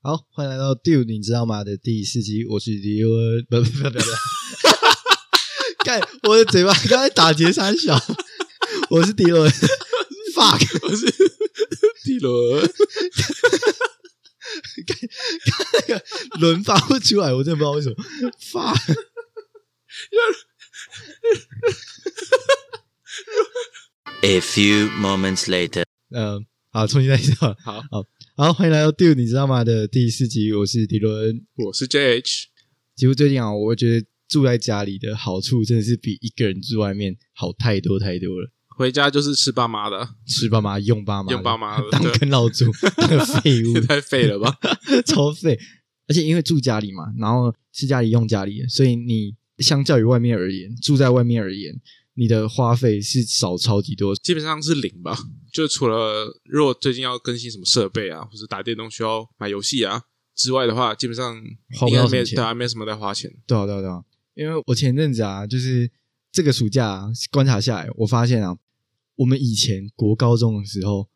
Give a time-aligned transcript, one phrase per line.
[0.00, 1.64] 好，欢迎来到 Dude，你知道吗？
[1.64, 4.04] 的第四集，我是迪文，不不不不不，
[5.84, 8.00] 干我的嘴巴刚才打结三小，
[8.90, 9.50] 我是迪伦
[10.36, 11.10] ，fuck，我是
[12.04, 12.70] 迪伦，
[15.72, 16.04] 那个
[16.38, 17.96] 轮发不出来，我真的不知道为什么
[24.22, 25.82] ，fuck，A few moments later.
[26.10, 27.82] 嗯，好，重新来一次好，好，
[28.40, 31.44] 好，欢迎来到 Dude，你知道吗的第四集，我是迪伦。
[31.56, 32.44] 我是 JH，
[32.94, 38.48] 几乎最近啊，我觉得住在家里的好处真的是比一个人住外面好太多太多了。
[38.68, 44.56] 回家就是吃爸妈的，吃爸妈，用爸妈，用爸妈的当对啃老族，当个废物， 太废了吧？
[45.04, 45.58] 超废。
[46.06, 51.74] 而且因为住家里嘛，然后吃家里用家里，所以你相较于外面而言，住在外面而言，
[52.18, 54.12] 你的花费是少超级多。
[54.16, 55.16] 基本上是零吧。
[55.52, 60.02] 就除了如果最近要更新什么设备啊，或者打电动需要买游戏啊
[60.34, 61.40] 之外的话，基本上
[61.78, 63.32] 花不应该到钱没对啊，没什么在花钱。
[63.46, 64.02] 对啊，对啊，对啊。
[64.34, 65.88] 因为我前阵子啊，就是
[66.32, 68.58] 这个暑假、啊、观察下来，我发现啊，
[69.14, 71.08] 我们以前国高中的时候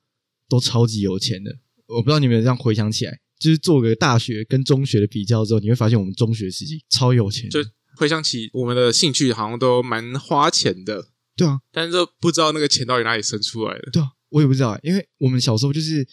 [0.48, 1.58] 都超级有钱的。
[1.88, 7.50] 我不知道你们这样回想起来，就是做个大学跟中学的比较之后，你会发现我们中学时期超有钱。
[7.50, 7.60] 就
[7.96, 13.90] 回想起我们的兴趣，好像都蛮花钱的，对啊，但是都不知道那个钱到底哪里生出来的。
[13.92, 16.06] 对啊，我也不知道，因为我们小时候就是，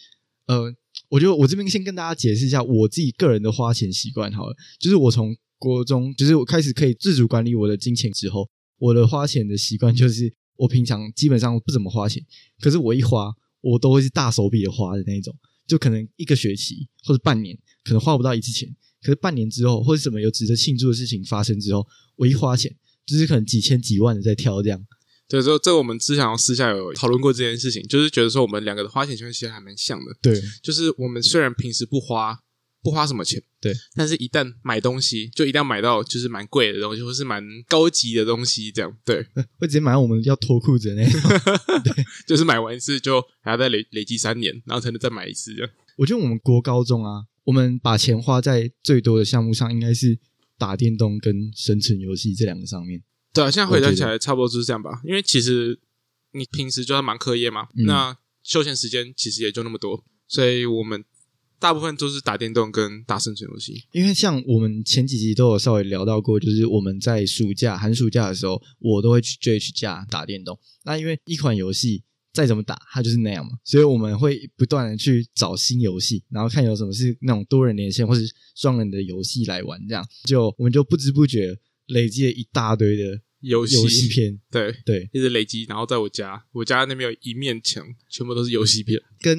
[0.46, 0.74] 呃，
[1.08, 12.24] 我觉得我这边先跟大家解释一下我自己个人的花钱习惯好了，就是我从国中，就是我开始可以自主管理我的金钱之后，我的花钱的习惯就是，我平常基本上不怎么花钱，
[12.60, 15.34] 可是我一花，我都会是大手笔的花的那一种，
[15.66, 22.74] 就可能一个学期或者半年，可能花不到一次钱，可是半年之后或者什么有值得庆祝的事情发生之后，我一花钱，
[23.06, 24.84] 就是可能几千几万的在跳这样。
[25.28, 30.06] 对，这这我们之前私下有讨论过这件事情，就是觉得说我们两个的花钱习惯其实还蛮像的。
[30.20, 32.36] 对，就是我们虽然平时不花
[32.82, 39.24] 不花什么钱，对，但是一旦买东西，就一定要买到就是蛮贵的东西，或是蛮高级的东西，这样对，
[39.58, 41.20] 会直接买到我们要脱裤子的那种。
[42.26, 45.70] 就是买完一次就还要再累累积三年，然后才能再买一次这样。
[45.96, 50.16] 我觉得我们国高中啊，我们把钱花在最多的项目上，应该是
[50.56, 53.02] 打电动跟生存游戏这两个上面。
[53.32, 55.80] 对啊，现在回想起来差不多就是这样吧，因为其实
[56.30, 61.04] 你平时就要忙课业嘛，嗯那休闲时间其实也就那么多，所以我们
[61.58, 63.82] 大部分都是打电动跟打生存游戏。
[63.90, 70.56] 因为像我们前几集都有稍微聊到过，就是我们在暑假、寒暑假的时候，我都会去 JH 家打电动。
[70.84, 72.04] 那因为一款游戏
[72.40, 80.02] 再怎么打，它就是那样嘛，所以我们会不断的去找新游戏，然后看有什么是那种多人连线或是双人的游戏来玩，这样。
[80.24, 81.58] 就我们就不知不觉
[81.88, 83.74] 累积了一大堆的游戏。
[83.74, 84.40] 游戏片。
[84.50, 88.98] 对，对，一直累积，然后在我家，我家那边有一面墙，全部都是游戏片。
[89.20, 89.38] 跟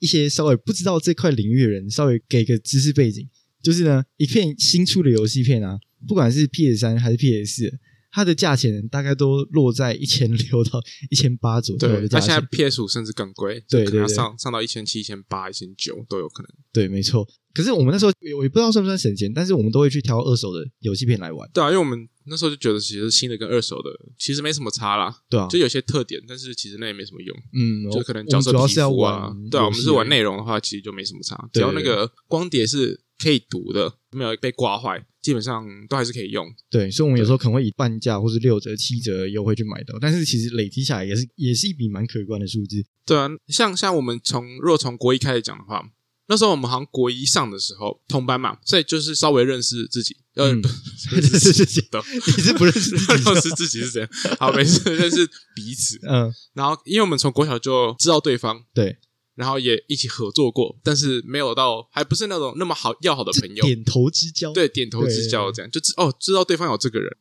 [0.00, 3.28] 一些稍微不知道这块领域的人稍微给个知识背景，
[3.62, 5.78] 就是呢，一片新出的游戏片啊，
[6.08, 7.78] 不管是 PS 三还是 PS 四，
[8.10, 12.46] 它的价钱大概都落在一千六到一千八左右对，的价那现在。
[12.50, 16.50] PS 五甚至更贵，对就可能要对对上上到一千七、一千八、一千九都有可能。
[16.72, 17.26] 对，没错。
[17.54, 21.48] 可是我们那时候我也不知道算不算省钱，但是我们都会去挑二手的游戏片来玩。
[21.52, 30.20] 对啊，因为我们那时候就觉得，其实新的跟二手的其实没什么差啦，对啊，就有些特点，但是其实那也没什么用，嗯，就可能我角色皮肤啊玩，，对啊，我们是玩内。
[30.20, 36.46] 容的话，其实就没什么差，只要那个光碟是可以读的，没有被刮坏，基本上都还是可以用。
[36.68, 42.84] 对，所以我们有时候可能会以半价或是六折、七折的优惠去买到，但是其实累积下来也是也是一笔蛮可观的数字。
[43.06, 45.90] 对啊，像像我们从如果从国一开始讲的话，
[46.26, 54.10] 那时候我们好像国一上的时候同班嘛，所以就是稍微认识自己，呃，嗯不认识自己的，你是不认识自己的 认识自己是怎样？
[54.38, 55.98] 好，没事，认识彼此。
[56.08, 58.96] 嗯，然后，因为我们从国小就知道对方，对，
[59.34, 64.52] 然后也一起合作过，但是没有到，还不是那种那么好要好的朋友，点头之交。
[64.52, 67.14] 对，点头之交这样，就知哦知道对方有这个人。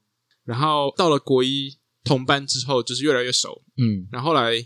[0.45, 3.63] 然后到了国一同班之后，就是越来越熟。
[3.77, 4.59] 嗯，然后后来，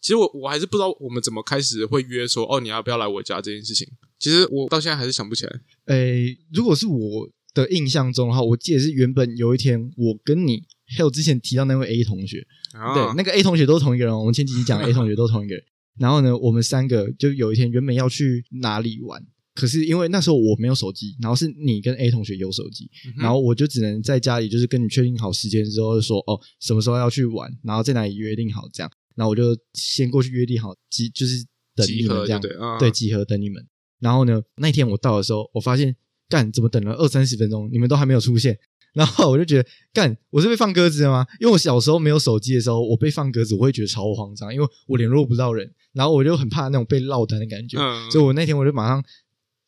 [0.00, 3.88] 其实我我还是不知道我们怎么开始会约说哦你要不要来我家这件事情。
[4.18, 5.60] 其实我到现在还是想不起来。
[5.86, 7.28] 诶，如果是我
[7.64, 10.62] 的印象中的话，我记得是原本有一天我跟你
[10.96, 14.20] 还有之前提到那位 A 同学，啊对，那个 A 同学都是同一个人哦。
[14.20, 15.64] 我们前几集讲 A 同学都是同一个人。
[15.98, 19.24] 然后呢，我们三个就有一天原本要去哪里玩，
[19.54, 31.42] 可是因为那时候我没有手机，然后是你跟 A 同学有手机，嗯然后我就只能在家里就是跟你确定好时间之后说哦什么时候要去玩，然后在哪里约定好这样，然后我就先过去约定好集就是
[31.74, 33.66] 等你们这样，对啊对，集合等你们。
[33.98, 35.96] 然后呢，那天我到的时候，我发现
[36.28, 38.58] 干怎么等了二三十分钟，你们都还没有出现。
[38.92, 41.26] 然后我就觉得，干，我是被放鸽子了吗？
[41.38, 47.78] 因为我小时候没有手机的时候，我被放鸽子，我会觉得超慌张，因为我联络不到人，然后我就很怕那种被落单的感觉。
[47.78, 49.04] 嗯，所以我那天我就马上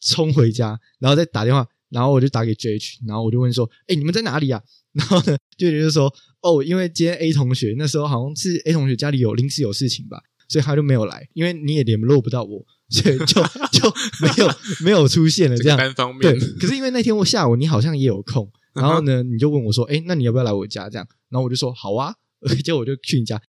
[0.01, 4.63] 冲回家，然后再打电话，然后我就打给 JH，然后我就问说：“哎，你们在哪里啊？”
[4.95, 13.43] 然后呢，JH 就说：“哦，因为今天 A 同学那时候好像是 A 同学家里有临时有事情吧，所以他就没有来，因为你也联络不到我，所以就
[13.73, 14.55] 就没有
[14.85, 22.15] 没有出现了这这个样。”单方面对，可是因为那天我下午你好像也有空，然后呢， 你就问我说：“哎，那你要不要来我家？”这样，然后我就说：“好啊。”
[22.65, 23.41] 结果我就去你家。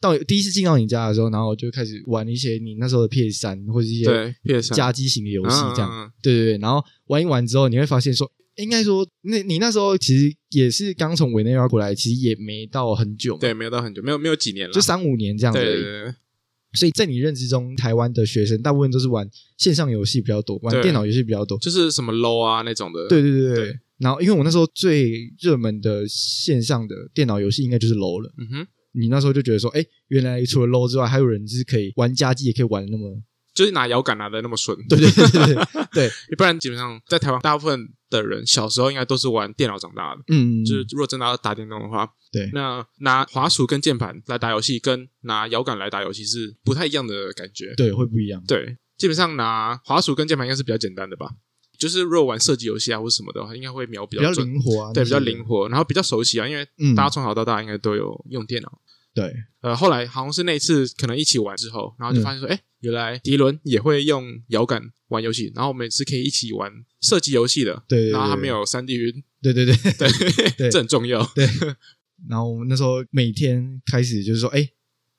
[0.00, 6.12] 到第一次进到你家的时候，然后我就开始玩一些你那时候的 PS 三或者一些对家机型的游戏，这样。
[6.20, 16.14] 对对对，然后玩一玩之后，你会发现说，应该说，那你那时候其实也是刚从委内瑞拉过来，其实也没到很久嘛，对，没有到很久，没有没有几年了，就三五年这样子
[16.74, 19.28] 所以在你认知中，台湾的学生大部分都是玩
[19.58, 21.58] 线上游戏比较多，玩电脑游戏比较多。
[21.58, 23.78] 就是什么 low 啊那种的，对对对对。
[23.98, 28.32] 然后，因为我那时候最热门的线上的电脑游戏应该就是 LO 了。
[28.38, 33.22] 嗯哼，你那时候就觉得说，哎，原来除了 LO 之外，还有人是可以玩家机，也可以玩的那么……
[33.54, 40.22] 就是拿摇杆拿的那么顺，对对对对对 对，不然基本上在台湾大部分的人小时候应该都是玩电脑长大的。
[40.28, 47.74] 嗯，就是如果真的要打电动的话，对那拿滑鼠跟键盘来打游戏，跟拿摇杆来打游戏是不太一样的感觉。
[47.76, 48.42] 对会不一样。
[48.48, 51.30] 对，基本上拿滑鼠跟键盘应该是比较简单的吧。
[51.78, 58.80] 就是如果玩射击游戏啊或者什么的话，应该会瞄比比较准，灵活啊，对，比较灵活，然后比较熟悉啊，因为嗯大家从小到大应该都有用电脑。
[59.14, 59.30] 对，
[59.60, 67.82] 呃，后来好像是那一次可能一起玩之后，然后就嗯发现说，哎、原来迪伦也会用摇杆玩游戏，然后我们也是可以一起玩射击游戏的。
[67.88, 71.22] 对对对然后他没有三 D 晕，对对对对，对 这很重要。
[71.34, 71.46] 对。
[72.28, 74.68] 然后我们那时候每天开始就是说，哎，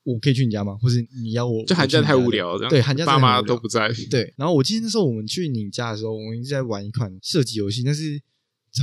[0.03, 0.75] 我可以去你家吗？
[0.81, 1.63] 或是你要我？
[1.65, 3.91] 就寒假太无聊，了对寒假爸妈都不在。
[4.09, 8.21] 对，然后我记得那时候我们去你家的时候，我们一直在玩一款射击游戏，那是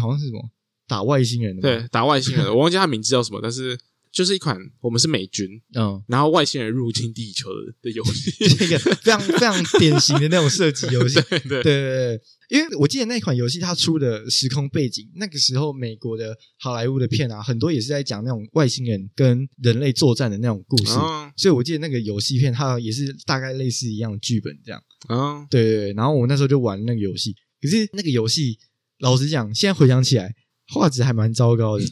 [0.01, 0.51] 好像是什么
[0.87, 3.79] 打外星人的，对，，打外星人的，我忘记他名字叫什么，但是
[4.13, 8.31] 就是一款我们是美军，嗯，然后外星人入侵地球的的游戏。
[8.57, 12.21] 这个非常非常典型的那种射击游戏， 对对对。
[12.49, 24.83] 因为我记得那款游戏它出的时空背景，那个时候美国的好莱坞的片啊，很多也是在讲那种外星人跟人类作战的那种故事，嗯所以我记得那个游戏片它也是大概类似一样的剧本这样。
[25.09, 28.59] 嗯，对对对，然后我那时候就玩那个游戏，可是那个游戏
[28.99, 30.35] 老实讲，现在回想起来，
[30.71, 31.85] 画质还蛮糟糕的。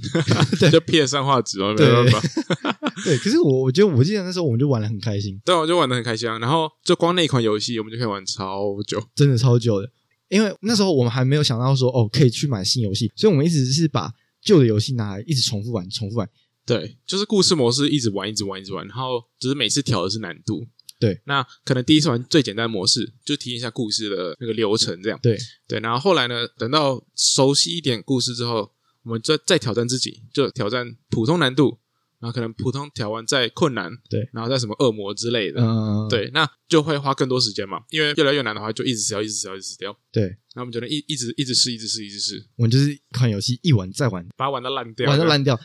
[0.59, 2.21] 对 就 PS 三画质哦，没办法。
[3.05, 6.39] 对，可是我我觉得我记得那时候我们就玩的很开心，对，我就玩的很开心啊。
[6.39, 9.03] 然后就光那一款游戏，我们就可以玩超久。
[9.15, 9.91] 真的超久的。
[10.29, 16.29] 因为那时候我们还没有想到说哦可以去买新游戏，所以我们一直是把旧的游戏拿来一直重复玩，重复玩。
[16.67, 20.67] 对，就是故事模式一直玩，一直玩，一直玩，然后只是每次调的是难度。
[20.99, 25.19] 对，那可能第一次玩最简单的模式，就体验一下故事的那个流程，这样。
[25.23, 25.39] 对。
[25.67, 28.73] 对，然后后来呢，等到熟悉一点故事之后，
[29.05, 31.79] 我们再再挑战自己，就挑战普通难度，
[32.19, 39.97] 然后可能普通挑完再困难，对，然后再什么恶魔之类的，嗯，对，那就会花更多时间嘛，因为越来越难的话，就一直死掉，一直死掉，一直死掉。
[40.11, 45.59] 对，那我们就能一一直一直试，一直试，一直试，我们就是一款游戏一玩再玩，把它玩到烂掉，玩到烂掉。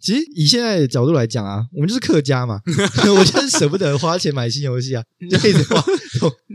[0.00, 2.60] 其实以现在的角度来讲啊，我们就是客家嘛，
[3.16, 5.84] 我就是舍不得花钱买新游戏啊， 就一直花。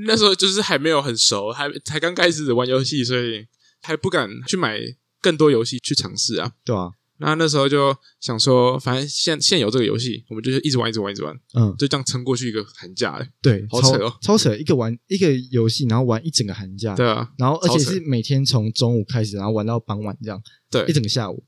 [0.05, 3.45] 那时候就是还没有很熟，还才刚开始玩游戏，所以
[3.81, 4.79] 还不敢去买
[5.21, 6.51] 更多游戏去尝试啊。
[6.63, 6.89] 对啊、
[7.19, 13.29] 那那时候就想说，反正现现有这个游戏，我们就是一直玩，一直玩，一直玩，嗯，就这样撑过去一个寒假、欸。
[13.41, 14.55] 对，好扯哦超扯！
[14.55, 21.43] 一个玩一个游戏，然后玩一整个寒假，对啊，然后而且是每天从中午开始，然后玩到傍晚这样，对一，整个下午。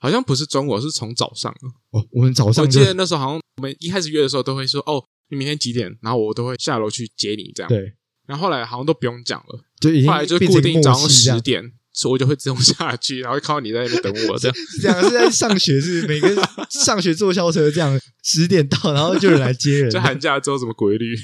[0.00, 1.54] 好像不是中午，是从早上。
[1.90, 5.94] 哦，我们早上我记得那时候好像我们一开始约的时候都会说，哦，你明天几点？
[6.00, 7.68] 然后我都会下楼去接你这样。
[7.68, 7.92] 对，
[8.26, 14.56] 然后后来好像都不用讲了，就已经后来就固定早上十点，所以我就会自动下去，然后看到你在那边等我这样。
[14.56, 16.34] 是这样，是在上学，是每个
[16.70, 20.00] 上学坐校车这样，十点到，然后就有人来接人这。
[20.00, 21.14] 寒假之后什么规律？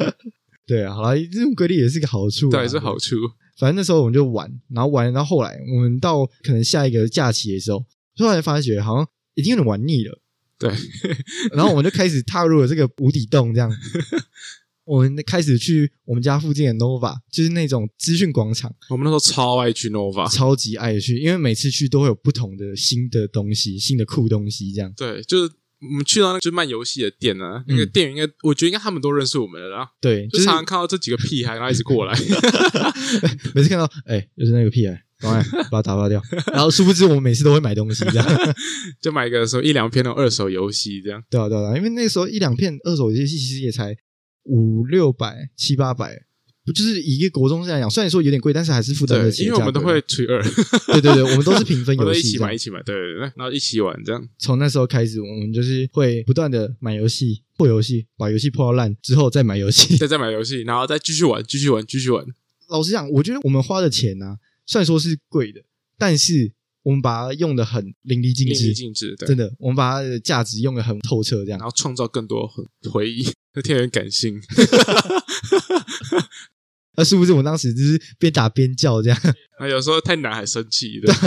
[0.66, 3.16] 对啊，好了，这种规律也是个好处啊，对，是好处。
[3.58, 7.84] 反正那时候我们就玩，然后玩到后来，我们到可能下一个假期的时候，
[8.20, 10.20] 突然发觉好像已经有点玩腻了，
[10.58, 10.70] 对，
[11.52, 13.70] 然后我们就开始踏入了这个无底洞，这样。
[14.84, 24.92] 我们开始去我们家附近的 Nova，就是那种资讯广场，我们那时候超爱去 Nova，超级爱去，因为每次去都会有不同的新的东西、新的酷东西，这样。
[24.96, 32.18] 对，就是我们去到那个就卖游戏的店啊，那个店员应该，我觉得应该他们都认识我们了啦，对，就就常常看到这几个屁孩，然后一直过来，
[33.54, 36.22] 每次看到，哎、就是那个屁孩，赶快把它打发掉。
[36.52, 38.26] 然后殊不知我们每次都会买东西，这样。
[39.00, 41.22] 就买个说一两片那种二手游戏这样。
[41.30, 43.94] 对啊，对啊，因为那时候一两片二手游戏其实也才
[44.44, 46.22] 五六百、七八百，
[46.64, 50.42] 不就是以一个国中生来讲，虽然说有点贵，但是还是负担得对，起的因为我们都会除以二，
[50.86, 52.58] 对对对，我们都是平分 我游戏一起买，一。
[52.58, 54.28] 起买，对对对，然后一起玩这样。
[54.38, 59.96] 从那时候开始，我们就是会不断的买游戏、破游戏，把游戏破到烂之后再买游戏。
[59.96, 62.24] 再再买游戏，然后再继续玩，继续玩，继续玩。
[62.68, 64.36] 老实讲，我觉得我们花的钱呢、
[64.70, 65.60] 虽然说是贵的，
[65.98, 66.52] 但是
[66.84, 71.68] 我们把它用的很淋漓尽淋漓致，尽致，对真，的，我们把它的价值用的很透彻，这样然。
[71.68, 72.48] 后创造更多
[72.88, 74.40] 回忆，那天然感性。
[76.94, 79.18] 那是不是我当时就是边打边叫这样？
[79.58, 81.12] 啊，有时候太难还生气的。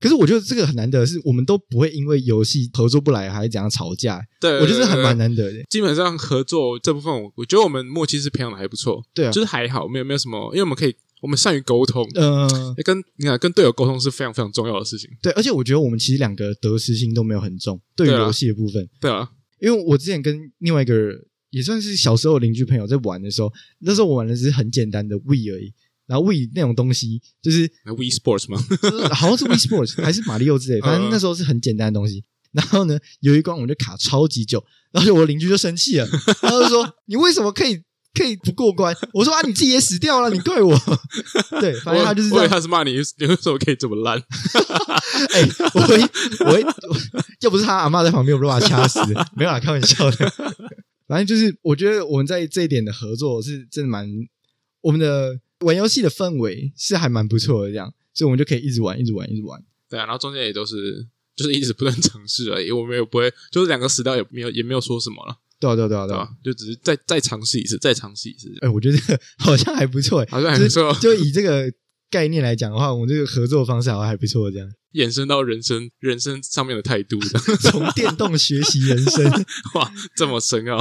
[0.00, 5.28] 可是我觉得这个很难得，是我们都不会因为游戏合作不来还是怎样吵架，对，我觉得这很蛮难。
[5.28, 5.62] 难得的。
[5.70, 12.48] 基本上合作这部分，我我觉得我们默契是培养的还不错，对啊就是还好，没有没有什么，因为我们可以，我们善于沟通，嗯、
[12.84, 15.10] 跟你看跟队友沟通是非常非常重要的事情。
[15.22, 19.30] 对，而且我觉得我们其实两个得失心都没有很重，对于游戏的部分，对啊，
[19.60, 21.10] 因为我之前跟另外一个
[21.50, 25.72] 也算是小时候邻居朋友在玩的时候，那时候我玩的只是很简单的 We 而已。
[26.06, 28.62] 然后 We 那种东西，就是那 We Sports 吗？
[28.80, 32.22] 就是好像是 We Sports 还是马里奥之类，反正那时候是很简单的东西。
[32.52, 36.06] 然后呢，有一关我们就卡超级久，然后就我邻居就生气了，
[36.40, 37.82] 然后就说：“你为什么可以
[38.16, 40.74] 可以不过关？”我说：“啊，你自己也死掉了，你怪我。
[41.60, 42.48] ”对，反正他就是这样。
[42.48, 44.18] 他是骂你，你为什么可以这么烂？
[44.18, 46.00] 哎、我会
[46.40, 47.00] 我会，我
[47.40, 49.00] 要不是他阿妈在旁边，我都把他掐死。
[49.36, 50.32] 没有啦，开玩笑的。
[51.06, 54.08] 反正就是，我觉得我们在这一点的合作是真的蛮，
[54.80, 59.62] 我们的玩游戏的氛围是还蛮不错的，这样，所以我们就可以一直玩，一直玩，一直玩。
[59.88, 61.06] 对啊，然后中间也都是
[61.36, 65.38] 就是一直不断尝试而已，我们也不会，就是两个死掉也没有也没有说什么了，
[65.74, 66.28] 对啊，对啊，对啊，对啊。
[66.44, 71.72] 就只是再再尝试一次，再尝试一次，哎、我觉得这 个好像还不错、欸，好像还不错就就以这个
[72.10, 79.24] 概念来讲的话，我们这个合作方式好像还不错，这样衍生到人生人生上面的态度的， 从电动学习人生。
[79.74, 80.78] 哇，这么深奥。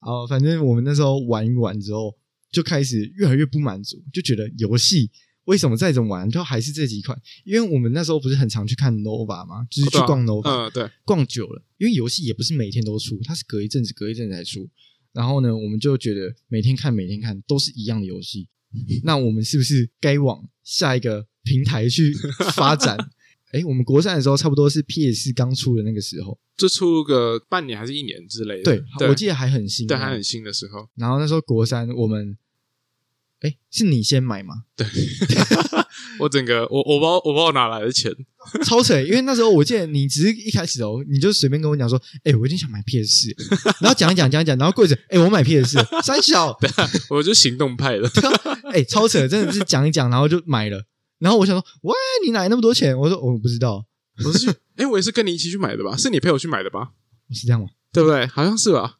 [0.00, 2.14] 哦，反正我们那时候玩一玩之后，
[2.52, 5.10] 就开始越来越不满足，就觉得游戏
[5.46, 7.18] 为什么再怎么玩，就还是这几款？
[7.44, 14.68] 因为我们那时候不是很常去看 Nova 嘛，就是去逛 Nova，、嗯，对，逛久了，因为游戏也不是每天都出，它是隔一阵子、隔一阵子才出。
[15.12, 18.48] 然后呢，我们就觉得每天看、每天看都是一样的游戏，
[19.02, 22.12] 那我们是不是该往下一个平台去
[22.54, 22.96] 发展？
[23.52, 28.64] 哎，我们国三的时候差不多是 PS 刚出的那个时候，就出个半年还是一年之类的。
[28.64, 32.36] 对，对我记得还很新，对还很新的时候，然后那时候国三，我们，
[33.40, 34.64] 哎，是你先买吗？
[34.76, 34.86] 对
[36.18, 38.10] 我整个我我不知道我不知道哪来的钱，
[38.64, 38.98] 超扯！
[39.02, 43.36] 因为那时候我记得你只是一开始哦，你就随便跟我讲说，哎，我已经想买 PS 四，
[43.80, 46.56] 然后讲一讲讲一讲，然后过一阵，哎，我买 PS 四，三小，
[47.10, 48.10] 我就行动派的。
[48.72, 50.82] 哎，超扯，真的是讲一讲，然后就买了。
[51.18, 52.96] 然后我想说，喂，你哪来那么多钱？
[52.98, 53.84] 我说我不知道，
[54.24, 55.94] 我是去，哎，我也是跟你一起去买的吧？
[55.96, 56.92] 是你陪我去买的吧？
[57.32, 57.66] 是这样吗？
[57.92, 58.26] 对不对？
[58.26, 58.98] 好像是吧？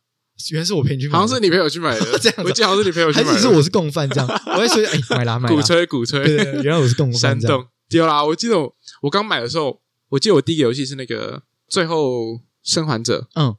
[0.52, 3.36] 原来是我陪你去买的，好像是你陪我去买的 这样子我记得好像是你陪我去还买的。
[3.36, 4.28] 只是我是共犯这样？
[4.46, 7.58] 我在说，哎，买啦买啦，鼓吹鼓吹，对对对，原来我是共煽犯这样。
[7.58, 8.24] 动丢啦！
[8.24, 11.38] 我记得我我刚买的时候，我记得我第一个游戏是那个
[11.68, 13.54] 《最后生还者》，嗯，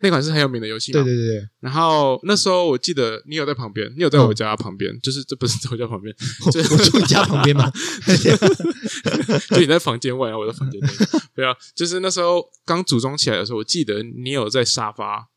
[0.00, 1.02] 那款是很有名的游戏嘛。
[1.02, 6.14] 对对对对，然后那时候我记得你有在旁边，你有在我家旁边，就是这不是在我家旁边，
[6.44, 7.70] 我我住你家旁边吗？
[9.48, 10.88] 就你在房间外，然后我在房间内。
[11.34, 15.28] 对啊，就是那时候刚组装起来的时候，我记得你有在沙发，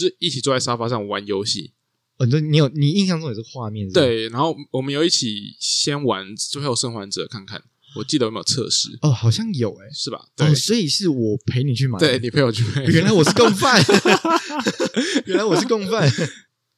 [0.00, 1.72] 就是一起坐在沙发上玩游戏。
[2.18, 3.90] 哦，你说你有你印象中有这个画面？
[3.92, 7.62] 对，然后我们有一起先玩《最后生还者》看看，
[7.96, 10.26] 我记得有没有测试，哦，好像有哎、是吧？
[10.36, 12.84] 对哦，，所以是我陪你去买，对，你陪我去买。
[12.84, 13.82] 原来我是共犯，
[15.26, 16.10] 原来我是共犯。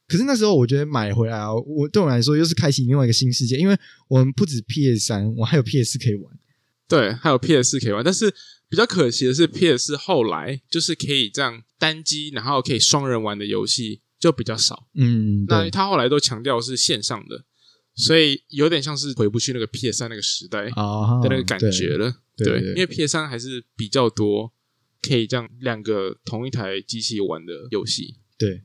[0.08, 3.76] 可是那时候我觉得买回来啊，我对我来说又是开启另外一个新世界，因为
[4.08, 6.32] 我们不止 PS 三，我还有 PS 可以玩。
[6.94, 8.30] 对，还有 PS 可以玩，但是
[8.68, 14.88] 比较可惜的是，PS 后来就是可以这样单机，然后可以双人玩的游戏就比较少。
[14.94, 17.46] 嗯，那他后来都强调是线上的，
[17.94, 22.12] 所以有点像是回不去那个 PS 三那个时代啊的那个感觉了。
[22.36, 24.52] 对对对因为 PS 三还是比较多
[25.00, 28.16] 可以这样两个同一台机器玩的游戏。
[28.38, 28.64] 对。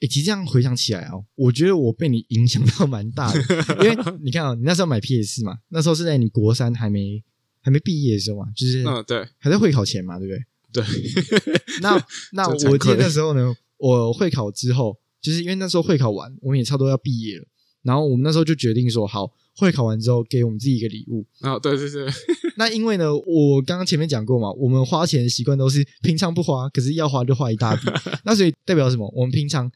[0.00, 3.40] 诶，其实这样回想起来哦，我觉得我被你影响到蛮大的，
[3.82, 7.20] 因为你看啊，你那时候买 PS 嘛，那时候是在你国三还没
[7.60, 10.44] 还没毕业的时候嘛，就是嗯，对还在会考前嘛，对不对？
[10.70, 10.84] 对，
[11.80, 17.44] 那 那我记得那时候呢，我会考之后，就是因为那时候会考完，我们也差不多要毕业了，
[17.82, 21.26] 然后我们那时候就决定说，好，会考完之后给我们自己一个礼物。
[21.40, 22.06] 啊，对对对，
[22.58, 27.82] 那因为呢，我刚刚前面讲过嘛，我们花钱的习惯都是平常不花，可是要花就花一大笔。
[28.24, 29.10] 那所以代表什么？
[29.16, 29.70] 我们平常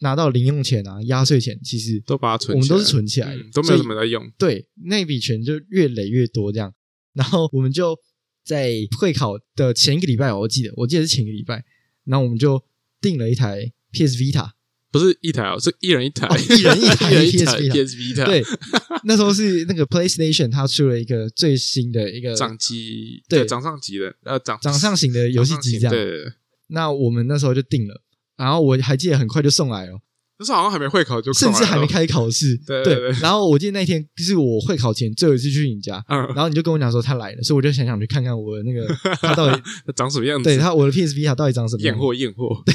[0.00, 4.30] 拿到零用钱啊、压岁钱，其实都把它存起来，我们都是存起来的嗯都没有什么在用。
[4.38, 6.72] 对那笔钱就越累越多这样。
[7.18, 7.98] 然后我们就
[8.44, 11.64] 在会考的前一个礼拜，我记得我记得是前一个礼拜，
[12.04, 12.62] 然后我们就
[13.00, 14.50] 订了一台 PS Vita，
[14.92, 18.44] 不是一台哦，是一人一台，哦一人一台 PS 台 Vita PS Vita，对，
[19.02, 25.92] 那时候是那个 PlayStation 它出了一个最新的一个掌机，对掌上级的，呃，掌掌上型的游戏机这样。
[25.92, 26.32] 对对对，
[26.68, 28.00] 那我们那时候就订了，
[28.36, 29.98] 然后我还记得很快就送来了。
[30.38, 31.98] 那时候好像还没会考就甚至还没看。
[32.00, 32.56] 开考试。
[32.66, 38.86] 对对对然后我记得那天就是我会考前最后一次去你家，嗯，然后你就跟我讲说他来了，所以我就想想去看看我的那个
[39.20, 39.62] 他到底
[39.96, 40.44] 长什么样子？
[40.44, 42.62] 对他我的 PSP 他到底长什么样验货验货。
[42.64, 42.74] 对，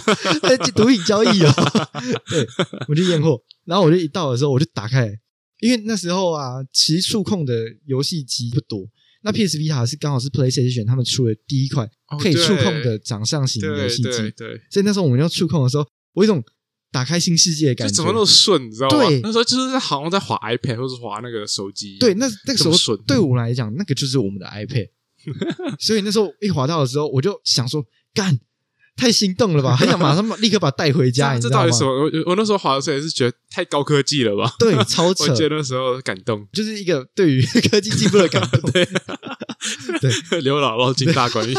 [0.48, 1.52] 哎毒品交易哦。
[2.30, 2.46] 对，
[2.88, 5.06] 我就验货，然后我就一到的时候我就打开，
[5.60, 7.54] 因为那时候啊，其实触控的
[7.84, 8.88] 游戏机不多。
[9.24, 16.42] 那 PS Vita 是刚好是 PlayStation 他们出的第一款哦可以触控的掌上型游戏机，对对，所以那时候我们要触控的时候，我有一种
[16.92, 17.90] 打开新世界的感觉。
[17.90, 19.08] 就怎么那么顺，你知道吗？
[19.08, 21.96] 对那时候就是好像在滑 iPad 或是滑那个手机。
[21.98, 24.88] 对，那那个时候顺对我来讲，那个就是我们的 iPad。
[25.80, 28.38] 所以那时候一滑到的时候，我就想说，干，
[28.96, 31.78] 太心动了吧，很想马上立刻把它带回家， 这你知道吗这到底？
[31.78, 31.90] 什么？
[31.90, 34.52] 我我那时候滑的时候也是觉得太高科技了吧？
[34.58, 38.70] 对，超我扯，觉得那时候感动，就是一个对于科技进步的感动。
[38.72, 38.84] 对
[40.28, 41.54] 对，刘姥姥进大观园，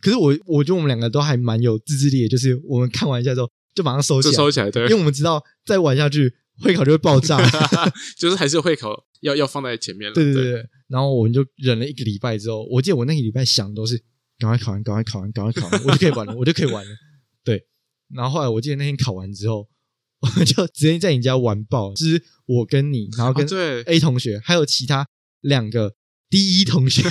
[0.00, 7.38] 可是我我觉得我们两个都还蛮有自制力的，就是我们看完一下之后就马上收起来，就收起来，对因为，我们知道再玩下去会考就会爆炸。
[8.18, 10.14] 就是还是会考要要放在前面了。
[10.14, 14.02] 对对对对，对，然后我们就忍了一个礼拜之后，我记得我那个礼拜想的都是
[14.38, 16.90] 赶快考完，赶快考完，赶快考完，我就可以玩了，我就可以玩了。
[17.44, 17.66] 对，
[18.14, 19.68] 然后后来我记得那天考完之后，
[20.20, 23.46] 我们就直接在你家玩爆，就是我跟你，然后跟
[23.86, 25.08] A 同学，还有其他
[25.40, 25.94] 两个
[26.28, 27.02] D 一同学，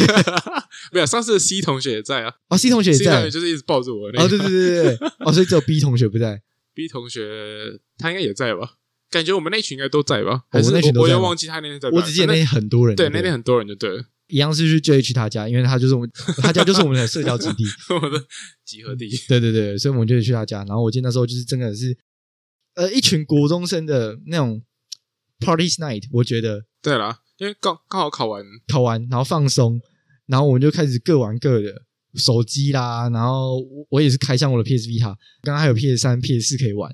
[0.94, 6.42] 没有上次的 C 同学也在啊哦 C 同学也，C 同在学，就是一直抱着我哦对对对对，哦所以只有 B 同学不在。
[6.74, 8.76] B 同学他应该也在吧？
[9.10, 10.32] 感觉我们那群应该都在吧？
[10.32, 11.90] 哦还是我那群我有点忘记他那天在。
[11.90, 16.10] 我只记得那天很多人，对那天很多人就对了，一样是去 JH 他家，因为他就是我们，
[16.42, 17.66] 他家就是我们的社交基地。
[18.02, 18.24] 我的
[18.64, 19.10] 集合地。
[19.28, 20.60] 对对对，所以我们就去他家。
[20.60, 21.98] 然后我记得那时候就是真的是，
[22.76, 24.64] 呃，一群国中生的那种
[25.40, 29.82] party night，我觉得对啦，因为刚刚好考完，考完然后放松，
[30.28, 31.84] 然后我们就开始各玩各的
[32.16, 36.94] 手机啦，然后我我也是开箱我的 PS Vita，刚刚还有 PS 三、PS 四可以玩。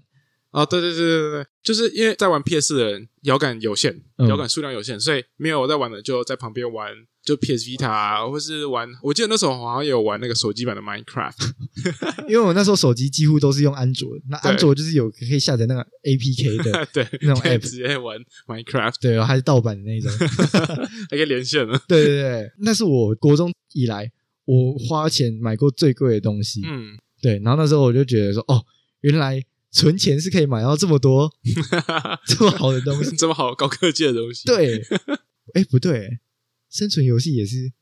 [0.52, 6.92] 哦，对对对对对，就是因为在玩 PS 的人摇杆有限，嗯摇杆数量有限，所以没有在玩的就在旁边玩，
[7.24, 8.90] 就 PS Vita 啊，或是玩。
[9.03, 11.51] 我记得那时候好像也有玩那个手机版的 Minecraft，
[12.27, 20.10] 因为我那时候手机几乎都是用安卓的，那安卓就是有可以下载那个 APK 的，对，那种 app 直接玩 Minecraft，对，还是盗版的那种。
[21.12, 21.80] 还可以连线了。
[21.88, 24.10] 对对对，那是我国中以来
[24.48, 26.62] 我花钱买过最贵的东西。
[26.66, 28.64] 嗯，对，然后那时候我就觉得说，哦，
[29.01, 31.29] 原来存钱是可以买到这么多
[32.25, 33.14] 这么好的东西。
[33.18, 34.81] 这么好高科技的东西，对，
[35.53, 36.20] 哎，不对，
[36.70, 37.74] 生存游戏也是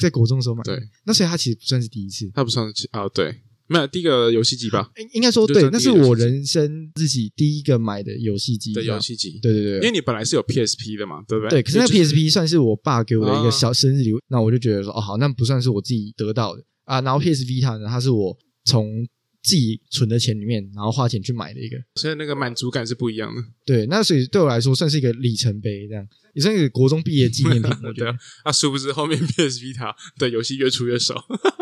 [0.00, 0.76] 在国中的时候买的。
[0.76, 2.28] 对，那所以它其实不算是第一次。
[2.34, 4.90] 它不算是啊，对，没有第一个游戏机吧？
[4.98, 8.72] 应应该说对，那是我人生自己第一个买的游戏机。
[8.72, 11.50] 的游戏机，对对对，因为你本来是有 PSP 的嘛，对不对？
[11.50, 17.00] 对，可是那 PSP 算是我爸给我的一个啊小生日礼物，那我就觉得说，哦，好，那不算是我自己得到的啊。
[17.00, 19.06] 然后 PS Vita 呢，它是我从
[19.42, 21.76] 自己存的钱里面，然后花钱去买的一个。
[21.94, 23.42] 所以那个满足感是不一样的。
[23.64, 31.14] 对，那所以对我来说算是一个里程碑，这样也算是国中毕业纪念品， 我觉得对啊，啊，殊不知后面 PS Vita 的游戏越出越少，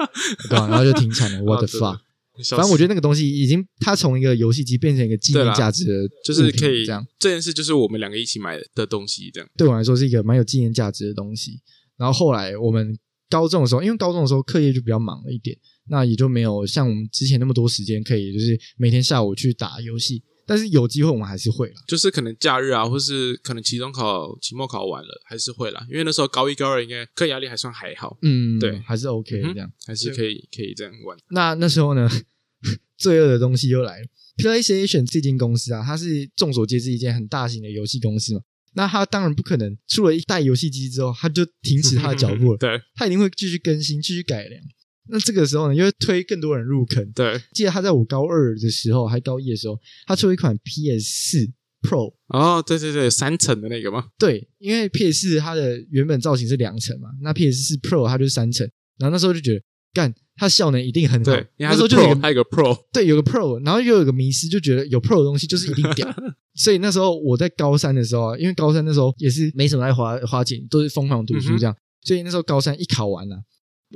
[0.49, 2.01] 对吧、然后就停产了， what the 啊真的 fuck！
[2.39, 11.61] 反反正我觉得那个东西已经，它从一个游戏机变成一个纪念价值的就是可以这样，这件事就是我们两个一起买的东西，这样对我来说是一个蛮有纪念价值的东西。
[11.97, 12.97] 然后后来我们
[13.29, 15.57] 高中的时候，因为高中的时候课业就比较忙了一点，
[15.89, 20.23] 那也就没有像我们之前那么多时间可以就是每天下午去打游戏。
[20.47, 21.75] 但是有机会我们还是会啦。
[21.87, 25.87] 就是可能假日啊，或是可能期中考、期末考完了，还是会啦。
[25.91, 29.71] 因为那时候高一、高二应该课业压力还算还好，嗯，对还是 OK 这样。
[29.87, 31.19] 还是可以可以这样玩。
[31.33, 32.09] 那那时候呢，
[32.97, 34.07] 罪恶的东西又来了。
[34.39, 38.41] PlayStation 这间公司啊，它是众所皆知一间很大型的游戏公司嘛。
[38.75, 42.59] 那他当然不可能出了一代游戏机之后，他就停止他的脚步了。
[42.61, 44.63] 对他一定会继续更新、继续改良。
[45.11, 47.11] 那这个时候呢，又会推更多人入坑。
[47.13, 52.13] 对，记得他在我高二的时候，还高一的时候，他出了一款 PS 四 Pro。
[52.29, 58.69] 哦，对对对，三层的那个吗，对，因为 PS 四它的原本造型是两层嘛，那 PS 四 Pro 它就是三层。
[58.99, 59.63] 然后那时候就觉得，
[59.95, 61.33] 干，它效能一定很好。
[61.59, 66.09] 那时候就一个还有个 Pro，对，有个 Pro，然后又有个迷失，就觉得有 Pro 的东西就是一定屌。
[66.55, 71.77] 所以那时候我在高三的时候啊，因为高三那时候也是没什么爱花花钱，都是疯狂读书这样。
[72.03, 73.43] 所以那时候高三一考完了、啊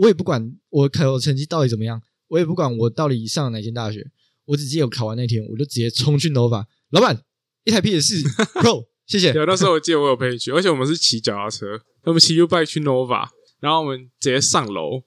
[0.01, 4.03] 我也不管我考成绩到底怎么样，我也不管我到底上哪间大学，
[4.47, 7.21] 我只记得我考完那天，我就直接冲去 Nova，老板
[7.65, 8.29] 一台 PS 四
[8.59, 9.35] Pro，谢谢。
[9.35, 11.67] 对那时候我记得我有陪你去，而且我们是骑脚踏车，
[12.05, 13.29] 我们骑 U bike 去 Nova，
[13.61, 15.03] 然后我们直接上楼，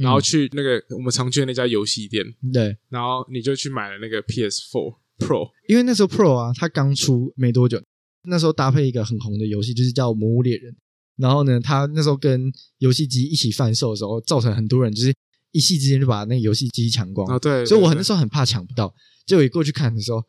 [0.00, 7.82] 然后去那个我们常去的那家游戏店，对，然后你就去买了那个 PS4 Pro，因为那时候 Pro 啊，它刚出没多久，
[8.24, 10.72] 那时候搭配一个很红的游戏，就是叫《魔物猎人》。
[11.16, 15.14] 然后呢，它那时候跟游戏机一起贩售的时候，造成很多人就是
[15.52, 17.28] 一夕之间就把那个游戏机抢光。
[17.28, 18.94] 啊对，所以我很那时候很怕抢不到。
[19.26, 20.24] 结果一过去看的时候，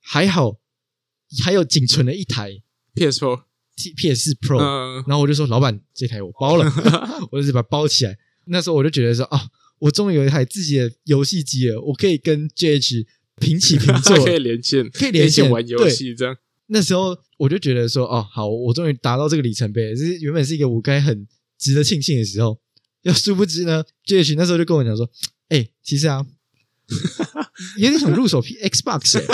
[0.00, 0.60] 还好
[1.42, 2.62] 还有仅存的一台
[2.94, 6.64] PS4，T PS Pro，、嗯，然后我就说老板这台我包了，
[7.32, 8.16] 我就是把它包起来。
[8.50, 13.06] 那时候我就觉得说啊，我终于有一台自己的游戏机了，我可以跟 JH
[13.40, 14.16] 平起平坐。
[14.24, 16.36] 可以连线，可以连线玩游戏这样。
[16.66, 21.26] 那时候我就觉得说，哦，好，我终于达到这个里程碑了，这是原本是一个我该很
[21.58, 22.58] 值得庆幸的时候。
[23.02, 25.08] 要殊不知呢，JH 那时候就跟我讲说，
[25.48, 26.26] 哎、其实啊，
[27.78, 29.26] 有点想入手 P Xbox，、欸、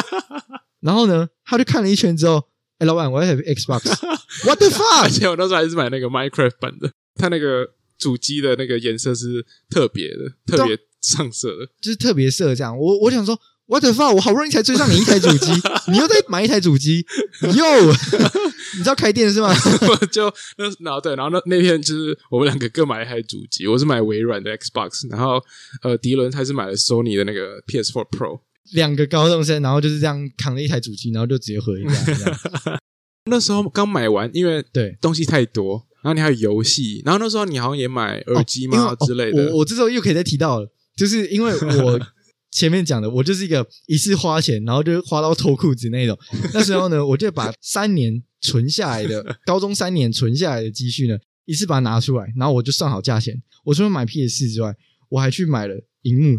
[0.81, 2.44] 然后呢，他就看了一圈之后，
[2.79, 5.05] 哎、老板，我要台 Xbox，What the fuck？
[5.05, 7.66] 而且我那时候还是买那个 Minecraft 版的，他那个
[7.98, 11.66] 主机的那个颜色是特别的，特别上色的。
[11.80, 12.76] 就是特别色这样。
[12.78, 14.14] 我我想说，What the fuck？
[14.14, 15.52] 我好不容易才追上你一台主机，
[15.92, 17.04] 你又再买一台主机，
[17.42, 17.92] 又，
[18.76, 19.54] 你知道开店是吗？
[19.88, 25.42] 我就那然后对，然后那那天就是我们两个各买一台主机，我是买微软的 Xbox，然后
[25.83, 28.40] 呃迪伦他是买了 Sony 的那个 PS4 Pro。
[28.72, 32.80] 两个高中生，然后就是这样扛了一台主机，然后就直接回家。
[33.26, 39.43] 那时候刚买完，因为对，东西太多，然后你还有游戏，然后那时候你好像也买耳机嘛、哦之类的。
[39.43, 41.51] 哦我我这时候又可以再提到了，就是因为
[41.83, 41.99] 我
[42.53, 46.17] 前面讲的，我就是一个一次花钱，然后就花到脱裤子那种。
[46.53, 53.43] 那时候呢，我就把三年存下来的高中三年存下来的积蓄呢，一次把它拿出来，然后我就算好价钱。
[53.64, 54.77] 我除了买 PS 四之外，
[55.09, 56.38] 我还去买了荧幕，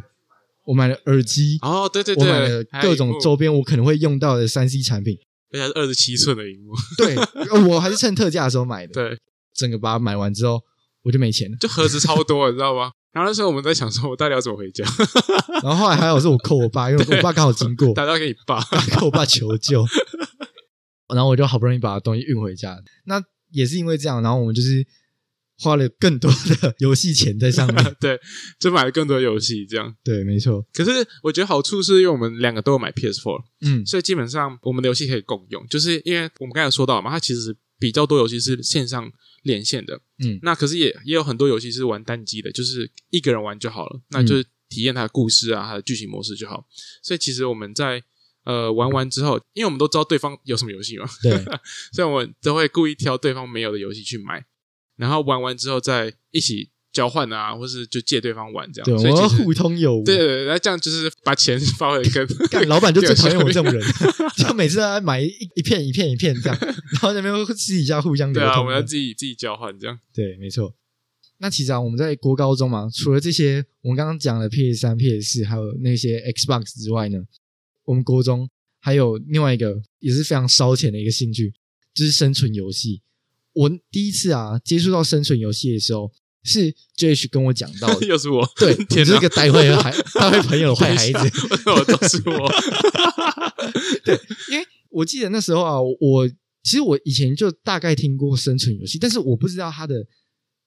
[0.66, 5.18] 我买了耳机，哦，对对对我买了各种周边我可能会用到的三 C 产品。
[5.52, 7.16] 而且还是二十七寸的荧幕，对，
[7.50, 8.94] 呃我还是趁特价的时候买的。
[8.94, 9.18] 对，
[9.56, 10.62] 整个把它买完之后，
[11.04, 11.58] 我就没钱了。
[11.60, 12.92] 就盒子超多，你知道吗？
[13.12, 14.84] 然后那时候我们在想说，我到底要怎么回家？
[15.64, 19.86] 然后后来还好是我扣我爸，因为我爸刚好经过，打电话给你爸，跟我爸求救，
[21.16, 22.78] 然后我就好不容易把东西运回家。
[23.06, 24.86] 那也是因为这样，然后我们就是
[25.60, 27.96] 花了更多的 游戏钱在上面。
[28.02, 28.20] 对，
[28.60, 29.96] 就买了更多游戏这样。
[30.04, 30.92] 对，没错，可是
[31.24, 35.66] 我觉得好处是因为我们两个都有买 PS4，嗯，所以基本上我们的游戏可以共用。
[35.68, 39.10] 就是因为我们刚才有说到嘛，它其实比较多游戏是线上
[39.46, 40.38] 连线的，嗯。
[40.42, 44.28] 那可是也也有很多游戏是玩单机的，就是一个人玩就好了，那嗯。
[44.28, 46.68] 就是体验它的故事啊，它的剧情模式就好。
[47.02, 48.04] 所以其实我们在
[48.44, 51.32] 呃玩完之后，因为我们都知道对方有什么游戏嘛， 对，
[51.94, 54.44] 所以我们都会故意挑对方没有的游戏去买，
[54.98, 58.86] 然后玩完之后再一起交换啊，或是就借对方玩这样。
[58.86, 60.04] 对，我们要互通有无。
[60.06, 63.76] 对对对，那这样就是把钱发挥得更干老板就最讨厌我这种人。
[63.76, 63.84] 人，
[64.38, 68.66] 就每次都在买一一片一片一片这样， 然后那边会私底下互相流对啊，我。
[68.66, 70.00] 们要自己自己交换这样。
[70.14, 70.74] 对，没错。
[71.40, 77.20] 那其实啊，我们在国高中嘛，除了这些我们刚刚讲的 PS 三、PS 四，还有那些 Xbox 之外呢，
[77.84, 81.54] 我们国中还有另外一个也是非常烧钱的一个兴趣，
[81.94, 83.02] 就是生存游戏。
[83.52, 86.10] 我第一次啊接触到生存游戏的时候，
[86.46, 88.06] 是 JH 跟我讲到的。
[88.08, 91.30] 又是我，对，你 天哪这个带坏的孩， 带坏朋友的坏孩子。
[91.86, 92.52] 都是我？
[94.52, 96.28] 因为我记得那时候啊，我
[96.64, 100.06] 其实我以前就大概听过生存游戏，但是我不知道它的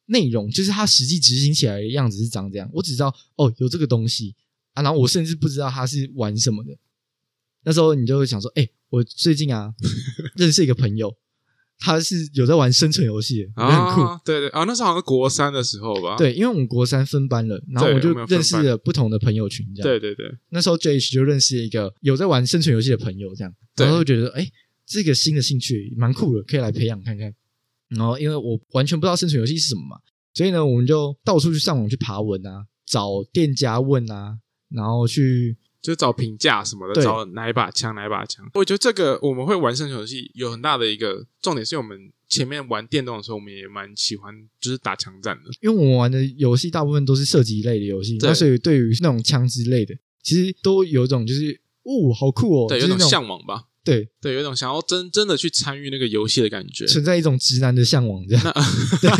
[0.07, 2.69] 内容，就是它实际执行起来的样子是长这样。
[2.73, 4.35] 我只知道哦有这个东西
[4.75, 6.77] 啊，然后我甚至不知道它是玩什么的。
[7.65, 9.75] 那时候你就会想说，哎、我最近啊
[10.37, 11.17] 认识一个朋友，
[11.79, 14.01] 他是有在玩生存游戏的，我觉得很酷。
[14.03, 16.17] 啊，对对啊，那时候好像国三的时候吧。
[16.17, 19.89] 对，因为我们国三分班了，然后我们有分认识了不同的朋友群，这样。
[19.89, 24.53] 对对对，那时候 J.H 就认识了一个有在玩生存游戏的朋友，这样，对然后就觉得哎、诶
[24.87, 27.33] 这个新的兴趣蛮酷的，可以来培养看看。
[27.89, 29.97] 然后因为我完全不知道生存游戏是什么嘛，
[30.35, 34.39] 所以呢，我们就到处去上网去爬文啊，找店家问啊，
[34.71, 38.49] 然后去就找评价什么的，找哪一把枪哪一把枪。
[38.55, 45.51] 我觉得这个我们会玩生存游戏有很大的一个重点，是我们前面玩电动的时候，我们也蛮喜欢就是打枪战的。
[45.61, 53.65] 因为我们玩的游戏大部分都是射击类的游戏，对那所以对于那种枪支类的，其实都有一种就是哦，好酷哦，对，有种向往吧。
[53.85, 56.85] 对，对，有一种想要真真的去参与那个游戏的感觉。
[56.87, 58.55] 存在一种直男的向往，这样。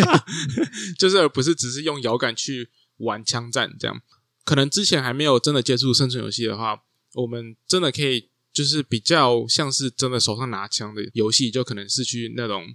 [0.99, 2.69] 就是而不是只是用摇杆去
[2.99, 4.03] 玩枪战这样。
[4.45, 6.83] 可能之前还没有真的接触生存游戏的话，
[7.15, 12.75] 我们真的可以就是比较像是真的手上拿枪的游戏，就可能是去那种。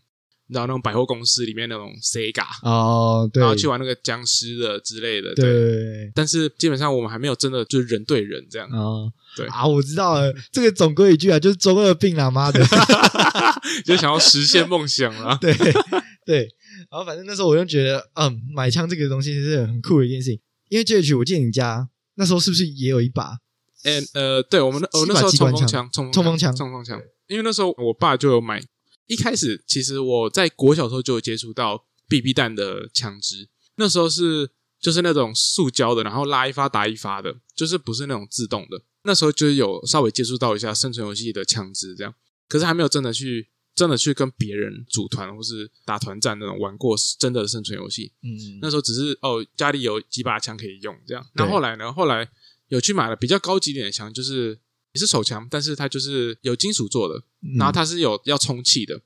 [0.50, 12.60] 然后那种百货公司里面那种 Sega，哦，对，然后去玩那个僵尸的之类的，对但是基本上我们还没有真的就是人对人这样，哦，对啊，我知道了，这个总归一句啊，就是中二病啦，妈的，
[13.86, 15.38] 就想要实现梦想啦。
[15.42, 15.56] 对
[16.26, 16.50] 对。
[16.92, 20.40] 然后反正那时候我就觉得，嗯，买枪这个东西是很酷的一件事情。
[20.74, 23.38] 因为 J.H，我记得你家那时候是不是也有一把？
[23.84, 28.60] 嗯呃，对我们那我那时候冲锋枪，冲冲锋枪冲锋枪，因为那时候我爸就有买。
[29.06, 38.82] 一开始其实我在国小的时候就有接触到 BB 弹的枪支，那时候是就是那种塑胶的，然后拉一发打一发的，就是不是那种自动的。
[39.04, 42.16] 那时候就是有稍微接触到一下生存游戏的枪支，这样，
[42.50, 48.12] 可是还没有真的去真的去跟别人组团或是打团战那种玩过真的生存游戏。
[48.22, 51.26] 嗯，那时候只是哦家里有几把枪可以用这样。
[51.34, 51.92] 那后来呢？
[51.92, 52.30] 后来
[52.68, 54.60] 有去买了比较高级点的枪，就是
[54.94, 58.98] 也是手枪，但是它就是有金属做的，嗯然后它是有要充气的，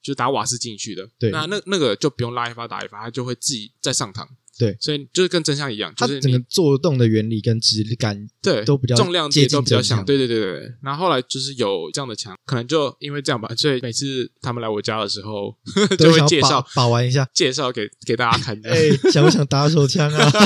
[0.00, 1.08] 就是打瓦斯进去的。
[1.18, 4.28] 对那那那个就不用拉一发打一发，它就会自己再上膛。
[4.58, 10.04] 对所以就是跟真相一样，它就是整个做动的原理跟质感对都比较重量也都比较像。
[10.04, 10.72] 对对对对对。
[10.82, 15.56] 然后后来就是有这样的枪，可能就因为这样吧，所以每次他们来我家的时候，
[15.98, 17.28] 就会介绍把玩一下。
[17.34, 18.60] 介绍给给大家看。
[18.64, 20.30] 哎、想不想打手枪啊？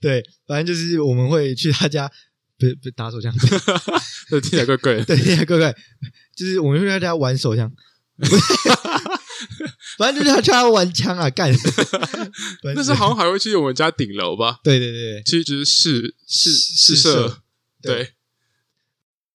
[0.00, 2.10] 对，反正就是我们会去他家，
[2.58, 3.32] 不是不是打手枪，
[4.28, 5.04] 这听起来怪怪的。
[5.04, 5.74] 对，各位，
[6.36, 7.72] 就是我们会去他家玩手枪，
[9.98, 11.52] 反正就是他家玩枪啊，干。
[12.74, 17.42] 那时候好像还会去我们家顶楼吧，对对对其实就是试试试试射射。
[17.82, 18.04] 对对，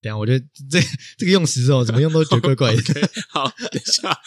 [0.01, 0.79] 等下我觉得这
[1.17, 2.81] 这个用词哦，怎么用都觉得怪怪的。
[3.29, 4.17] 好，等一下，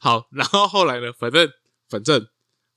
[0.00, 1.12] 好，然后后来呢？
[1.18, 1.48] 反正
[1.88, 2.26] 反正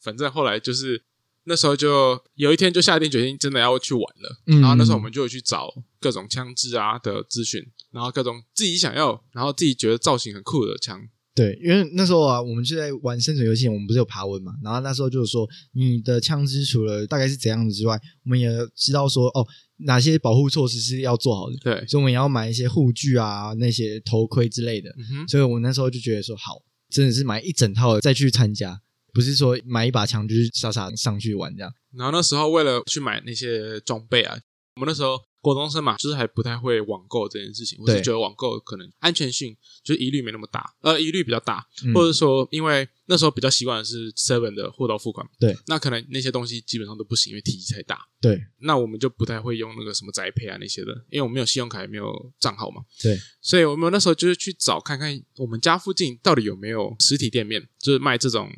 [0.01, 1.03] 反正后来就是
[1.45, 4.41] 那时候就有一天就下定决心，真的要去玩了。
[4.47, 10.99] 嗯然后那时候我们就有去找各种枪支啊的资讯，然后各种自己想要，然后自己觉得造型很酷的枪。
[11.33, 19.47] 对，因为那时候啊，我们就在玩生存游戏，我们不是有爬文嘛，然后那时候就是说，你的枪支除了大概是怎样子之外，我们也知道说，哦，
[19.85, 24.89] 哪些保护措施是要做好的，对，所以我们也要买一些护具啊，那些头盔之类的。
[24.97, 28.81] 嗯哼，所以我那时候就觉得说，好，真的是买一整套再去参加，
[29.13, 31.71] 不是说买一把枪就是傻傻上去玩这样。
[31.97, 34.37] 然后那时候为了去买那些装备啊，
[34.75, 37.77] 我们那时候国中生嘛，就是还不太会网购这件事情。
[37.81, 48.07] 我是觉得网购可能安全性就是疑虑没那么大，呃，疑虑比较大，嗯或者说因为那时候比较习惯的是 Seven 的货到付款，对，那可能那些东西基本上都不行，因为体积太大。
[48.21, 52.83] 对那我们就不太会用那个什么宅配啊那些的，因为我们没有信用卡，也没有账号嘛。
[53.01, 58.51] 对，所以我们那时候就是去找看看我们家附近到底有没有实体店面，就是卖这种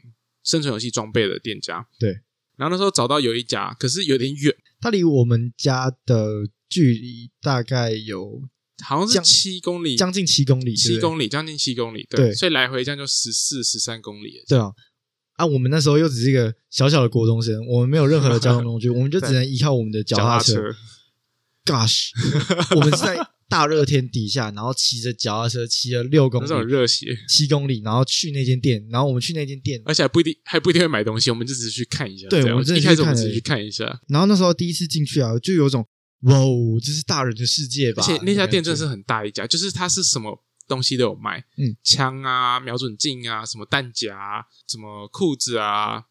[0.43, 1.88] 生存游戏装备的店家。
[1.98, 2.10] 对，
[2.58, 8.42] 然后那时候找到有一家，可是有点远，它离我们家的距离大概有
[8.84, 10.76] 好像是将七公里，将近七公里，里。
[10.76, 12.08] 七公里，将近七公里。
[12.10, 14.44] 对所以来回这样就十四、十三公里。
[14.48, 14.72] 对啊，
[15.36, 20.76] 啊，我们那时候又只是一个小小的国中生，我们没有任何的交通工具， 我们就只能依靠我们的脚踏车。
[21.66, 22.10] Gosh，
[22.76, 32.28] 我们是在大热天底下，然后骑着脚踏车骑了六公那种里、热血，七公里，然后去那间店，然后我们去那间店，而且还不一定还不一定会买东西，我们就只是去看一下。
[32.28, 35.88] 对我们一开始我们只是去看一下，然后那时候第一次进去啊，就有种
[36.24, 38.04] 哇哦，这是大人的世界吧？
[38.04, 46.04] 而且那家店真的是很大一家，就是它是什么东西都有卖，嗯，枪啊、瞄准镜啊、什么弹夹啊、什么裤子啊、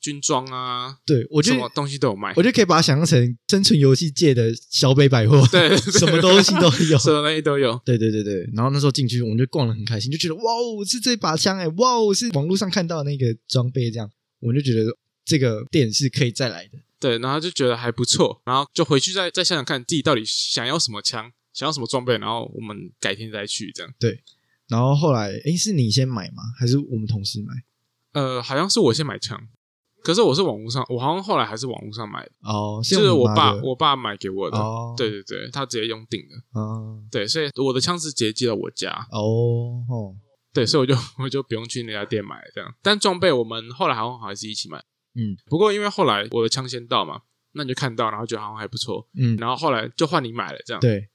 [0.00, 2.42] 军装啊，对我觉得什么东西都有卖我。
[2.42, 6.98] 就可以把它想象成生存游戏界的小北百货， 对，什么东西都有。
[6.98, 7.80] 什么东西都有。
[7.84, 14.90] 对对对对，然后那时候进去，我们就逛的很开心，就觉得哇哦，是这把枪哎，哇哦，是网络上看到的那个装备，这样我们就觉得
[15.24, 16.78] 这个店是可以再来的。
[17.00, 23.92] 对，然后就觉得还不错，然后就回去再再想想看自己到底想要什么枪，想要什么装备，然后我们改天再去这样。
[23.98, 24.22] 对
[24.68, 26.42] 然后后来，诶，是你先买吗？
[26.58, 27.54] 还是我们同事买？
[28.12, 29.40] 呃，好像是我先买枪，
[30.02, 34.58] 可是我是网络上，我好像后来还是网络上买的，哦，就是我爸我爸买给我的。
[34.58, 36.60] 哦，对对对，他直接用定的。
[36.60, 38.90] 哦对，所以我的枪是直接寄到我家。
[39.10, 40.14] 哦哦，
[40.52, 42.72] 对，所以我就 我就不用去那家店买这样。
[42.82, 44.84] 但装备我们后来好像还是一起买。
[45.14, 50.80] 嗯不过因为后来我的枪先到嘛，那你就看到，然后觉得好像还不错，嗯，然后后来就换你买了这样。
[50.80, 51.08] 对，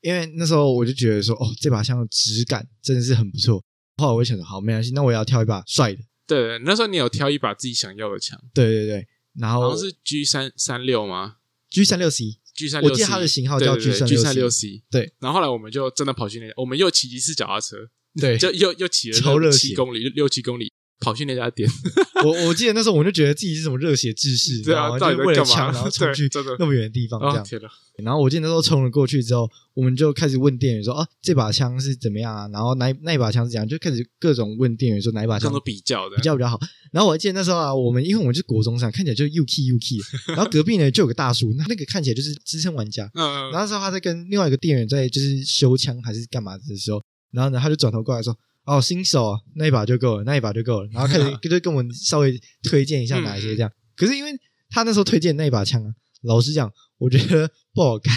[0.00, 3.62] 因为那时候我就觉得说，哦，这把枪的质感真的是很不错。
[3.98, 6.00] 后来我就想说，好，没关系，那我也要挑一把帅的。
[6.26, 11.36] 对对，那时候你有挑一把自己想要的枪，对对对，然后好像是 G 三三六吗
[11.70, 14.82] G 三六 C，？G 三六，我记得它的型号叫 G G36C 三六 C。
[14.90, 17.76] 对，然后后来我们就真的跑去那，我们又骑一次脚踏车，
[18.20, 21.68] 对，就又又骑了七公里，六七公里，跑去那家店。
[22.24, 26.28] 我我记得那时候我就觉得自己是什么热血志士，对啊就是为了枪，然后 冲去
[26.58, 27.70] 那么远的地方这样。
[28.02, 32.46] 然后我记得那时候冲了过去之后，我们就开始问店员说：“啊，这把枪是怎么样啊？
[32.52, 36.58] 然后哪那一把枪是怎样？”就开始各种问店员说哪一把枪都比较的比，较比较好。
[36.92, 43.10] 然后我还记得那时候啊，我们因为我们是国中生，看起来就 UK UK，然后隔壁呢就有个大叔，那那个看起来就是资深玩家。
[43.14, 50.88] 嗯，然后那时候他在跟另外一个店员在就是修枪还是干嘛的时候，然后呢他就转头过来说：“哦，新手啊那一把就够了，那一把就够了。
[50.92, 53.70] ”然后开始就跟我们稍微推荐一下哪一些这样。
[53.96, 54.30] 可是因为
[54.68, 58.14] 他那时候推荐那一把枪啊，老实讲，我觉得不好看。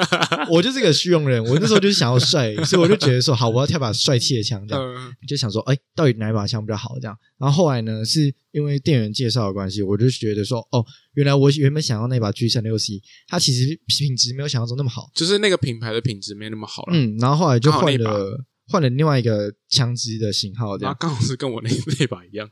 [0.48, 6.98] 我就是个虚荣人，我那时候就是想要帅， 所以我就觉得说，好，我要挑把帅气的枪，这样嗯就想说，哎，到底哪一把枪比较好？
[6.98, 7.16] 这样。
[7.38, 10.84] 然后后来呢，是因为店员介绍的关系，我就觉得说，哦，
[11.14, 15.10] 原来我原本想要那把 G 三六 C，它其实品质没有想象中那么好。
[15.14, 16.92] 就是那个品牌的品质没那么好了。
[16.94, 20.90] 嗯，然后后来就换了换了另外一个枪支的型号，这样。
[20.90, 22.48] 然后刚好是跟我那那把一样。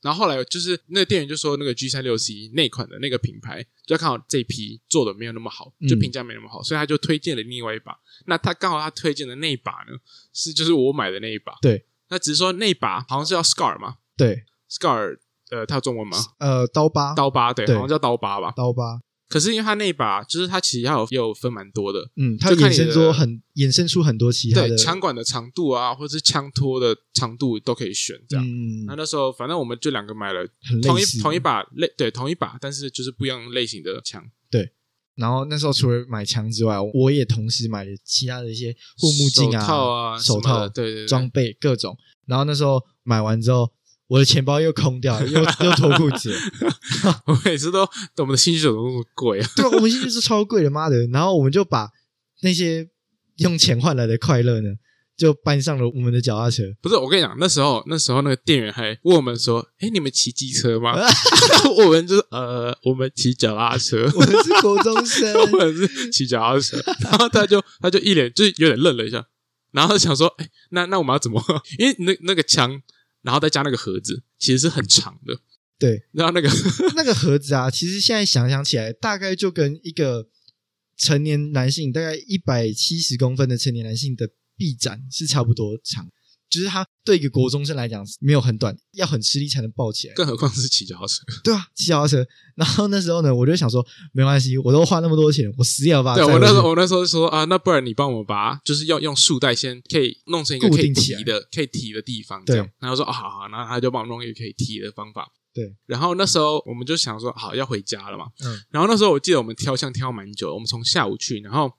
[0.00, 7.94] 然后后来就是那个店员就说，那个 G 三六 C 那款的那个品牌，就看好这批做的没有那么好，就嗯评价没那么好，所以他就推荐了另外一把。
[8.24, 9.98] 那他刚好他推荐的那一把呢，
[10.32, 11.52] 是就是我买的那一把。
[11.60, 15.18] 对，那只是说那一把好像是叫 Scar 嘛对，，Scar
[15.50, 16.16] 呃，它有中文吗？
[16.38, 18.54] 呃，刀疤，刀疤对，对好像叫刀疤吧。
[18.56, 28.44] 刀疤，可是因为它那一把就是它其实还有也有分蛮多的，嗯，它衍生出很衍生出很多其他的对枪管的长度啊，或者是枪托的长度都可以选这样。
[28.44, 30.44] 嗯那，那时候反正我们就两个买了
[30.82, 31.20] 同一很类似。
[31.20, 34.72] 同一把类对同一把，但是就是不一样类型的枪，对。
[35.14, 41.06] 然后那时候除了买枪之外，我也同时买了其他的一些护目镜手套啊，手套、对。
[41.06, 41.96] 装备各种。
[42.26, 43.70] 然后那时候买完之后，
[44.10, 46.36] 我的钱包又空掉了，又 又脱裤子。
[47.26, 51.06] 我每次都我们的兴趣手都那么贵啊，对啊，我们现在是超贵的，妈的！
[51.12, 51.88] 然后我们就把
[52.42, 52.88] 那些
[53.36, 54.70] 用钱换来的快乐呢，
[55.16, 56.64] 就搬上了我们的脚踏车。
[56.82, 60.98] 不是我跟你讲，那时候那时候那个店员还问我们说：“哎，你们骑机车吗？
[61.78, 69.24] ”我们就是呃，我们骑脚踏车，我们是国中生，我们是骑脚踏车，然后他就他就一脸就是有点愣了一下，
[69.70, 71.40] 然后想说：“哎，那那我们要怎么？
[71.78, 72.82] 因为那那个枪，
[73.22, 75.38] 然后再加那个盒子，其实是很长的，
[75.78, 76.48] 对，然后那个
[76.96, 80.28] 那个盒子啊，其实现在想想起来，大概就跟一个
[80.96, 86.10] 成年男性大概一百七十公分的成年男性的臂展是差不多长，
[86.50, 90.14] 就是它对一个国中生来讲没有很短，要很吃力才能抱起来。
[90.14, 91.22] 更何况是骑脚踏车。
[91.44, 92.26] 对啊，骑脚踏车。
[92.56, 102.68] 然后那时候呢，我就想说，没关系，我都花那么多钱，我死也要把它对我那时候我那时候说啊，那不然你帮我把就是要用束带先可以弄成一个可以固定起的可以提的地方，对这样。
[102.80, 105.28] 然后说啊好好，然后他就帮我弄一个可以提的方法。
[105.52, 111.72] 对，然后那时候我们就想说好要回家了嘛，嗯，然后那时候我记得我们挑箱挑蛮久，我们从下午去，然后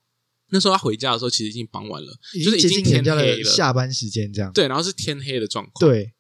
[0.52, 4.52] 那时候他回家的时候其实已经傍晚了，就是已经天黑了，下班时间这样。
[4.54, 6.12] 对，然后是天黑的状况，对，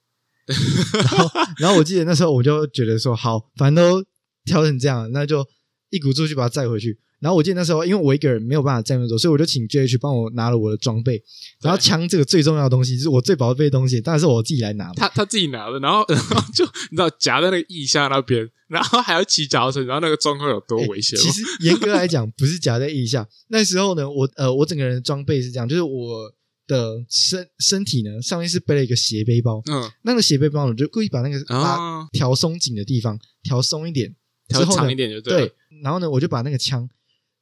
[0.94, 4.04] 然后然后我记得那时候我就觉得说，好，反正都
[4.46, 5.48] 挑成这样，那就
[5.89, 7.00] 一鼓作气把它载回去。
[7.21, 11.21] 然后我记得那时候，因为我一个人没有办法站那么多，所以我就请 JH 帮我拿了我的装备。
[11.62, 14.93] 然后枪这个最重要的东西，就是我最宝贝的东西，当然是我自己来拿嘛。
[14.95, 21.23] 他他自己拿的，然后 然后就你知道夹在那个腋下那边，然后还要骑脚踏车，然后那个状况有多危险吗？
[21.23, 23.27] 其实严格来讲，不是夹在腋下。
[23.49, 26.34] 那时候呢，我呃，我整个人的装备是这样，就是我
[26.65, 34.15] 的身身体呢上面是背了一个斜背包，嗯那个斜背包呢，我就故意把那个拉啊，调松紧的地方调松一点，
[34.47, 35.53] 调长一点就对对，
[35.84, 36.89] 然后呢，我就把那个枪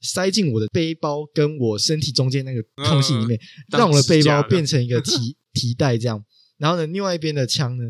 [0.01, 6.23] 塞进我的背包跟我身体中间那个空隙里面，当让我的背包变成一个提 提袋这样。
[6.57, 7.83] 然后呢，另外一边的枪呢，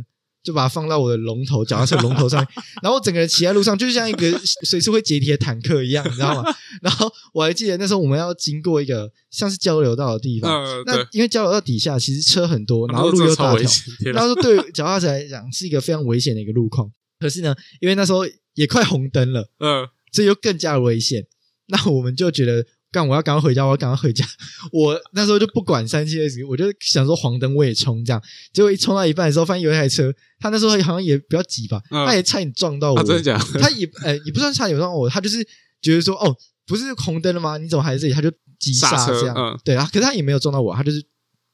[0.44, 2.48] 就把它放到我的龙头脚踏车龙头上面。
[2.82, 6.56] 然后我整个人骑在路上，就像一个 随时会解体的坦克一样，你知道吗？
[6.82, 13.70] 然后我还记得那时候我们要经过一个像是交流道的地方，嗯，那因为交流道底下其实车很多，然后路又大条，
[14.14, 16.92] 然后说对脚踏车来讲是一个非常危险的一个路况。
[17.20, 18.22] 可是呢，因为那时候
[18.54, 21.26] 也快红灯了，嗯，所以又更加危险。
[21.70, 24.26] 那我们就觉得，干我要赶快回家，我要赶快回家。
[24.74, 28.22] 我那时候就不管三七二十一，我就想说黄灯我也冲这样。
[28.52, 33.00] 结果一冲到一半的时候，发现有一台车，他那时候好像也比较急吧，嗯他也差点撞到我。
[33.00, 33.60] 啊，真的假的？
[33.60, 35.46] 他也呃也不算差点撞到我，他就是
[35.82, 37.58] 觉得说哦，不是红灯了吗？
[37.58, 38.14] 你怎么还在这里？
[38.14, 39.36] 他就急刹这样。
[39.38, 41.04] 嗯对啊，可是他也没有撞到我，他就是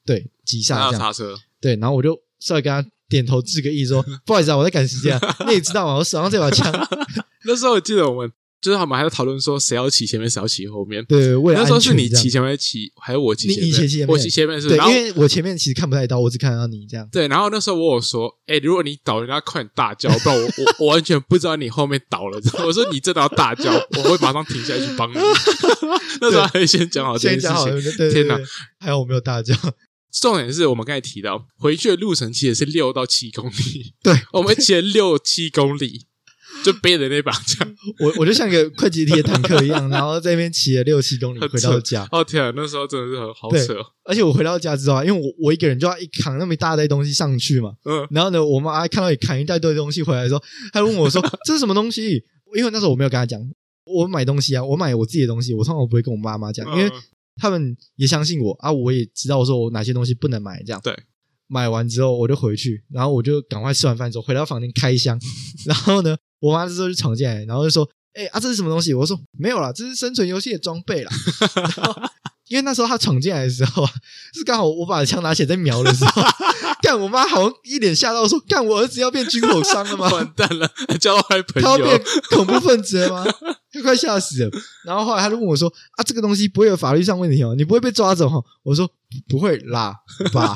[0.05, 0.99] 对急刹这样。
[0.99, 5.37] 刹车，对，然后我就稍微跟他点头致个意，说 不好意思啊，我在赶时间啊。
[5.47, 6.71] 你也知道嘛，我手上这把枪，
[7.45, 11.05] 那时候我记得我们就是他们还在讨论说谁要骑前面，谁要骑后面。
[11.05, 13.65] 对，为了那时候是你骑前面骑，还是我骑前面？
[13.65, 17.07] 你你骑前面我骑前面是因为我前面其实看不太到，我只看到你这样。
[17.11, 22.39] 对，然后那时候我有说，哎，如果你倒，人家快点大叫，不然我我我完全不知道你后面倒了。
[22.65, 25.15] 我说你真的要大叫，我会马上停下来去帮你。
[26.21, 28.09] 那时候还先讲好这件事情。
[28.09, 28.39] 天哪！
[28.79, 29.53] 还好我没有大叫。
[30.21, 36.05] 重点是我们刚才提到，回去的路程其实是六到七公里，对我们骑了六七公里，
[36.65, 37.75] 就背着那把枪。
[38.03, 42.07] 我我就像个快捷铁坦克一样，然后在那边骑了六七公里回到家。
[42.11, 43.85] 哦天啊，那时候真的是很好扯哦。
[44.03, 47.73] 而且我回到家之后啊，因为我我一个人就要一扛那么一大堆东西上去嘛。
[47.85, 50.41] 嗯，然后呢，我妈看到你扛一大堆东西回来的时候，
[50.73, 52.23] 她问我说： “这是什么东西？”
[52.55, 53.39] 因为那时候我没有跟她讲，
[53.85, 57.01] 我买东西啊，我买我自己的东西，我通常不会跟我妈妈讲，因为嗯
[57.37, 60.81] 他们也相信我啊，我也知道说我哪些东西不能买，这样。
[60.83, 60.97] 对。
[61.47, 65.19] 买完之后我就回去，然后我就赶快吃完饭之后回到房间开箱，
[65.67, 68.93] 然后呢，我妈这时候就闯进来，然后就说：“哎、啊，这是什么东西？
[68.93, 71.11] 我说没有啦，这是生存游戏的装备啦。
[71.75, 72.01] 然后
[72.47, 73.91] 因为那时候他闯进来的时候啊，
[74.33, 76.21] 是刚好我把枪拿起来在瞄的时候，
[76.83, 80.07] 干我妈好像一脸吓到说：“干我儿子要变军火商了吗？
[80.13, 80.69] 完蛋了，
[80.99, 82.03] 交到坏朋友他要变友。
[82.29, 83.25] 恐怖分子了吗？”
[83.73, 84.51] 他快吓死了。
[84.85, 85.67] 然后后来他就问我说
[85.97, 88.87] ：“啊，这个东西不会有法律上问题哦，你不会被抓走哈？”我说
[89.27, 89.95] ：“不会啦，
[90.31, 90.55] 吧，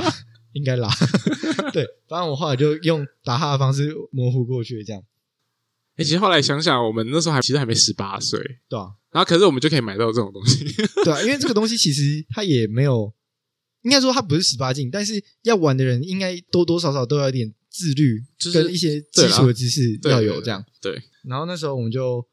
[0.54, 0.88] 应该啦。
[1.74, 5.02] ”对，反正我后来就用打他的方式模糊过去，这样
[6.00, 8.39] 哎、其实后来想想，我们那时候还其实还没十八岁，
[8.70, 10.64] 对啊，然后可是我们就可以买到这种东西。
[11.04, 13.14] 对啊，因为这个东西其实它也没有，
[13.82, 20.64] 应该说它不是十八禁，但是要玩的人应该多多少少都要有点自律，就是跟一些基础的知识要有这样。
[20.82, 22.26] 对，然后那时候我们就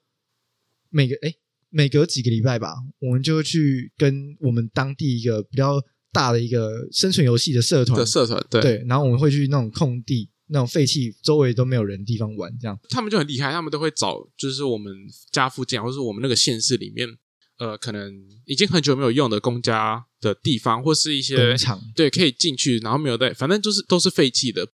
[0.91, 1.35] 每个哎
[1.71, 12.79] 每隔几个礼拜吧，我们就会去跟我们当地一个比较大的一个生存游戏的社团的，社团，对，对，然后我们会去那种空地、那种废弃、周围都没有人的地方玩，这样。
[12.89, 14.93] 他们就很厉害，他们都会找就是我们
[15.33, 17.09] 家附近，或是我们那个县市里面，
[17.59, 24.69] 呃，可能已经很久没有用的公家的地方，或是一些工厂对可以进去，然后没有带，反正就是都是废弃的。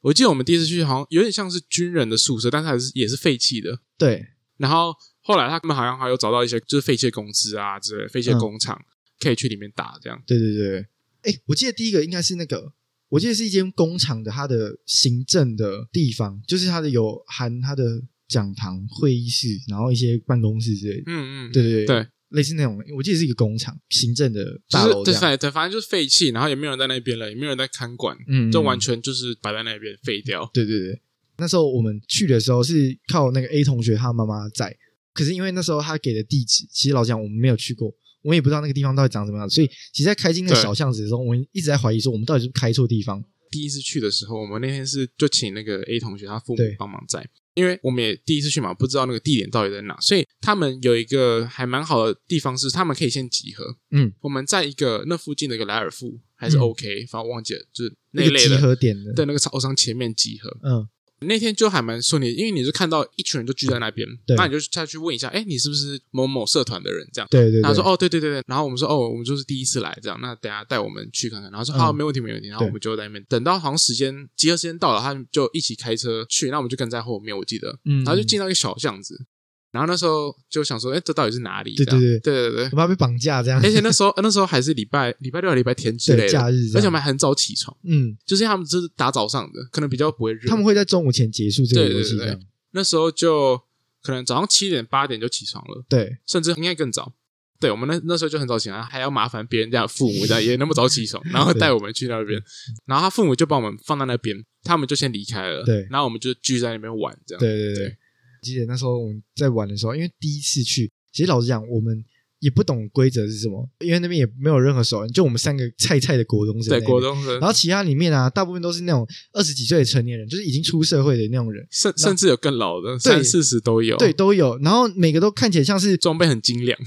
[0.00, 3.80] 我记得我们第一次去，好像有点像是军人的宿舍，但是还是也是废弃的。
[3.96, 4.26] 对，
[4.58, 8.78] 然后后来他们好像还有找到一些就是废弃的公司啊之类的废弃工厂，
[9.18, 10.22] 可以去里面打这样。
[10.26, 10.80] 对对对，
[11.22, 12.74] 哎，我记得第一个应该是那个，
[13.14, 21.04] 我记得是一间工厂的它的行政的地方，就是它的有含它的讲堂、会议室，然后一些办公室之类的。
[21.06, 25.20] 嗯嗯，对对对对，类似那种，我记得是一个工厂行政的大楼这样。
[25.20, 30.50] 对对对，反正就是废弃，然后也没有人在那边了，也没有人在看管，嗯，就嗯完全就是摆在那边废掉。
[30.52, 31.00] 对对对。
[31.36, 34.76] 那时候我们去的时候是靠那个 A 同学他妈妈在，
[35.12, 37.94] 可是因为那时候他给的地址，其实老实讲我们没有去过，
[38.24, 43.22] 我们也不知道那个地方到底长什么样子，所以其实，在开进那个小巷子的时候，我们一直在怀疑说我们到底是开错地方。
[43.50, 53.76] 第一次去的时候，我们那天是就请那个 A 同学他父母帮忙在，因为我们也第一次去嘛，不知道那个地点到底在哪，所以他们有一个还蛮好的地方是，他们可以先集合。
[53.92, 60.50] 嗯，我们在一个那附近的一个莱尔富还是嗯 OK，、反正我忘记了，就是那那个集合点的，在那个超商前面集合。
[60.64, 60.88] 嗯，
[61.26, 64.06] 那天就还蛮顺利，因为你是看到一群人都聚在那边，
[64.36, 67.06] 那你就下去问一下，哎，你是不是某某社团的人？
[67.12, 67.28] 这样。
[67.30, 71.50] 对对对，然后说哦，对对对对，然后我们说哦，我们就是第一次来，这样，那等下带我们去看看。
[71.50, 72.48] 然后说嗯好，没问题没问题。
[72.48, 79.26] 然后我们就在那边等到好像时间集合时间到了，他们就一起开车去，那我们就跟在后面，我记得，嗯，然后就进到一个小巷子，
[79.74, 81.74] 然后那时候就想说，哎，这到底是哪里？
[81.74, 82.00] 对这样。
[82.00, 82.18] 对。
[82.20, 82.64] 对对对。
[82.70, 82.76] 我。
[82.76, 90.48] 怕被绑架这样，而且那时候那时候还是礼拜礼拜六、礼拜天之类的，假日而且我们还很早起床，嗯，就是他们就是打早上的，可能比较不会热。
[90.48, 92.38] 他们会在中午前结束这个对对对游戏
[92.70, 93.60] 那时候就
[94.00, 96.18] 可能早上七点八点就起床了，对。
[96.24, 97.12] 甚至应该更早。
[97.60, 102.38] 对我们那那时候就很早起来，还要麻烦别人家的父母这样也那么早起床，然后带我们去那边，
[102.84, 105.86] 然后他父母就把我们放在那边，他们就先离开了，对。
[105.90, 107.86] 然后我们就聚在那边玩这样，对对对。
[107.86, 107.96] 对。
[108.44, 112.04] 记得那时候我们在玩的时候，因为第一次去，其实老实讲，我们
[112.40, 116.86] 也不懂规则是什么，因为那边也没有任何熟人，就我们三个菜菜的国中生对。
[116.86, 124.58] 国中生然，后其他里面啊，大部分都是那种二十几岁的成年人，就是已经出社会的那种人，甚甚至有更老的，三四十都有，对，，都有。
[124.58, 126.78] 然后每个都看起来像是装备很精良。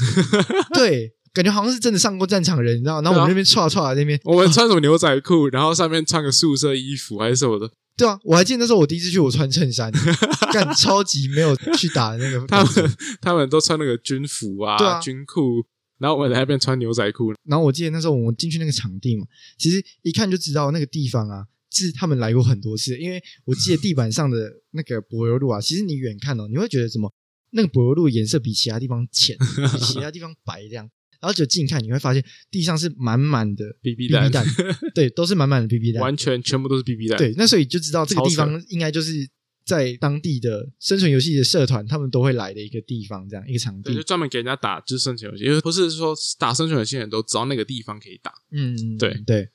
[0.75, 3.01] 对，感觉好像是真的上过战场人，你知道？
[3.01, 9.91] 然后我们那边唰唰那边，我们穿什么牛仔裤，然后上面穿个宿舍衣服还是什么的，对啊，我还记得那时候我第一次去，我穿衬衫，
[10.53, 12.63] 干超级没有去打的那个他。
[12.63, 15.65] 们他们都穿那个军服啊，对啊军裤，
[15.97, 19.25] 然后我们在那边穿牛仔裤，然后我记得那时候我们进去那个场地嘛，
[19.57, 22.95] 其实一看就知道那个地方啊，是他们来过很多次。
[22.99, 27.11] 因为我记得地板上的那个柏油路啊，其实你远看哦，你会觉得什么？
[27.51, 30.87] 那个柏油路颜色比其他地方浅，比其他地方白这样。
[31.19, 34.45] 然后就近看，你会发现地上是满满的 BB 弹弹，
[34.93, 36.01] 对，都是满满的 BB 弹。
[36.01, 39.27] 完全全部都是 BB 弹，对，那所以就知道这个地方应该就是
[39.65, 44.07] 在当地的生存游戏的社团，他们都会来的一个地方，这样一个场对，就地。
[44.07, 48.31] 专门给人家打就是生存游戏，因为不是说打生存游戏的人都知道那个地方可以打。
[48.51, 49.49] 嗯，对对，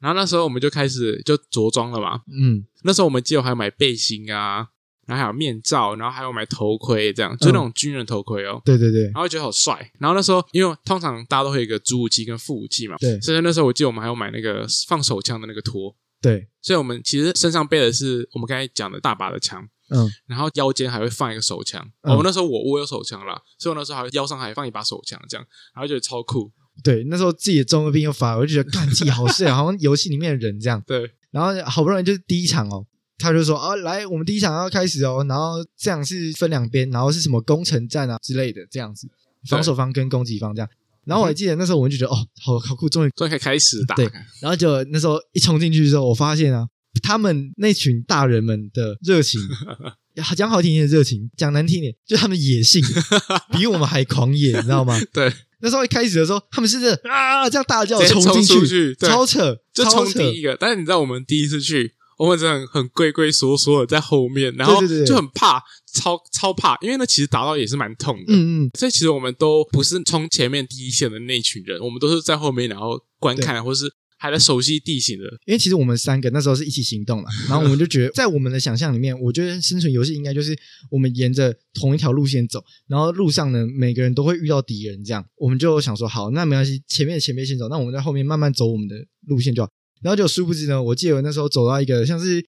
[0.00, 4.68] 然后那时候我们就开始就着装了嘛，嗯，那时候我们记得还有买背心啊，
[5.06, 8.60] 然后还有面罩，然后还有买头盔，这样就那种军人头盔哦。
[8.64, 9.04] 对对对。
[9.04, 13.20] 然，后觉得好帅，然后那时候因为通常大家都会有一个主武器跟副武器嘛，对。
[13.20, 21.84] 所以那时候我记得我们还有买那个放手枪的那个托，对，所以我们其实身上背的是我们刚才讲的大把的枪，嗯，然后腰间还会放一个手枪。
[22.02, 22.14] 嗯。
[22.14, 26.52] 哦，那时候我我有手枪啦，所以我那时候还腰上还放一把手枪，这样，然后觉得超酷。
[26.82, 30.82] 对，那时候自己的中二病又发，我就觉得干自己好帅啊，好像游戏里面的人这样。
[30.86, 32.86] 对，然后好不容易就是第一场哦，
[33.20, 39.06] 他就说啊，来，我们第一场要开始哦，然后这样是分两边，然后是什么攻城战啊之类的，这样子，
[39.48, 40.68] 防守方跟攻击方这样。
[41.04, 43.94] 然后我还记得那时候我们就觉得哦，好好酷，终于，终于可以开始 打。
[43.94, 44.04] 对
[44.40, 46.66] 然后就那时候一冲进去之后，我发现啊，
[47.02, 49.40] 他们那群大人们的热情，
[50.36, 52.82] 讲好听一点热情，讲难听一点，就他们野性
[53.52, 55.00] 比我们还狂野，你知道吗？
[55.12, 60.56] 对，那时候一开始的时候，他们是这啊这样大叫冲冲进出去超扯，就超扯冲第一个。
[60.60, 64.74] 但是你知道，我们第一次去，我们真的很很龟龟缩缩的在后面，然后
[65.06, 65.58] 就很怕，
[65.94, 68.24] 超超怕，因为那其实打到也是蛮痛的。
[68.28, 75.24] 嗯嗯，所以其实我们都不是冲前面第一线的那一群人，我们都是在后面，然后观看，或是还在熟悉地形的。
[75.46, 80.54] 因为其实我们三个那时候是一起行动了，然后我们就觉得， 在我们的想象里面，我觉得生存游戏应该就是
[80.90, 88.94] 我们沿着同一条路线走，然后路上呢每个人都会遇到敌人，这样我们就想说，好，那没关系，前面的前面先走，那我们在后面慢慢走我们的
[89.26, 89.70] 路线就好。
[90.02, 92.44] 然后就殊不知呢，我记得我那时候走到一个像是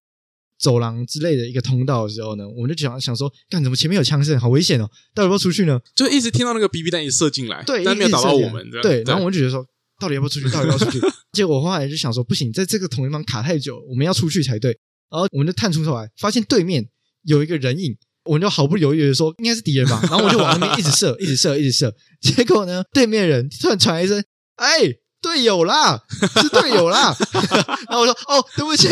[0.59, 5.81] 走廊之类的一个通道的时候呢，我们就想想说，干怎么前面有枪声，好危险哦，到底要不要出去呢？
[5.95, 9.65] 就一直听到那个 BB 弹一直射进来，对，但没有打到我们，对，然后我们就觉得说，
[10.01, 10.51] 到底要不要出去？
[10.51, 11.07] 到底要不要出去？
[11.33, 14.71] 结果我后来就想说，不行，在这个同一方卡太久，我们要出去才对。
[15.11, 16.89] 然后我们就探出头来，发现对面
[17.25, 17.95] 有一个人影，
[18.25, 20.01] 我们就毫不犹豫的说，应该是敌人吧。
[20.05, 21.95] 然后我就往那边一直射，一直射，一直射。
[22.21, 24.25] 结果呢，对面人突然传来一声
[24.57, 24.69] ：“哎，
[25.23, 26.03] 队友啦，
[26.43, 27.17] 是队友啦。
[27.89, 28.89] ”然后我说：“哦，对不起。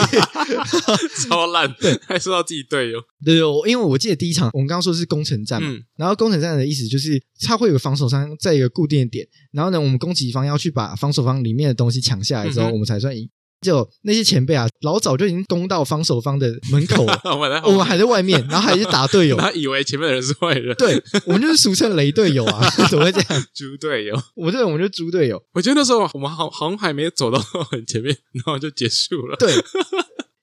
[1.28, 1.74] ”超烂，
[2.06, 13.28] 还说到自己队友，对对，我因为我记得第一场我们刚刚说是攻城战嘛，嗯然后攻城战的意思就是它会有个防守商在一个固定的点，然后呢，我们攻击方要去把防守方里面的东西抢下来之后，嗯我们才算赢。
[13.60, 17.20] 就那些前辈啊，老早就已经攻到防守方的门口了，
[17.66, 19.36] 我们还在外面， 然后还去打队友。
[19.36, 23.46] 他以为前面的人是坏人，对，我们就是俗称雷队友啊， 怎么会这样？
[23.54, 24.20] 猪队友。
[24.34, 25.42] 我这我们就猪队友。
[25.52, 29.36] 我觉得那时候我们好好像还没走到很前面，然后就结束了。
[29.36, 29.52] 对，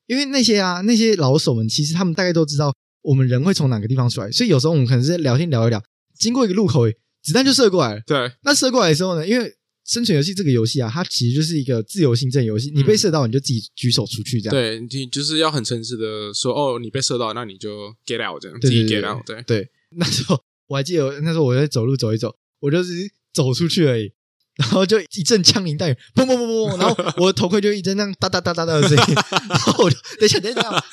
[0.05, 5.81] 因为那些啊，那些老手们，其实他们大概都知道我们人会从哪个地方出来，所以有时候我们可能是聊天聊一聊，
[6.19, 6.83] 经过一个路口，
[7.23, 8.01] 子弹就射过来了。
[8.05, 9.53] 对，那射过来的时候呢，因为
[9.87, 14.51] 生存游戏这个游戏啊，它其实就是一个自由行政游戏，你被射到你就自己举手出去这样。
[14.51, 19.25] 对你就是要很诚实的说，哦，你被射到，那你就 get out 这样，自己 get out。
[19.25, 22.91] 对，对， 那时候我还记得，那时候我在走路走一走，我就是
[23.33, 24.11] 走出去而已。
[24.57, 29.13] 然后就一阵枪林弹雨，砰砰砰砰砰，然后我的头盔就一阵那样哒哒哒哒哒的声音，
[29.47, 30.83] 然后我就等一下等一下，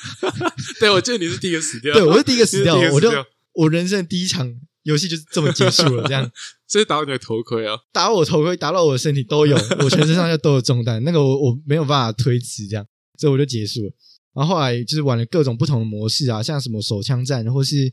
[0.79, 3.09] 对，我记得你是第一个死掉，对我是第一个死掉我就
[3.53, 4.55] 我人生的第一场
[4.85, 6.31] 游戏就是这么结束了，这样
[6.67, 7.77] 所以打到你的头盔啊。
[7.91, 12.85] 打我头盔，打到我的身体都有， 我全身上下都有中弹，那个我我没有办法推迟，这样，
[13.19, 13.91] 所以我就结束了。
[14.33, 17.91] 然后后来就是玩了各种不同的模式啊，像什么手枪战，或是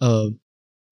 [0.00, 0.32] 呃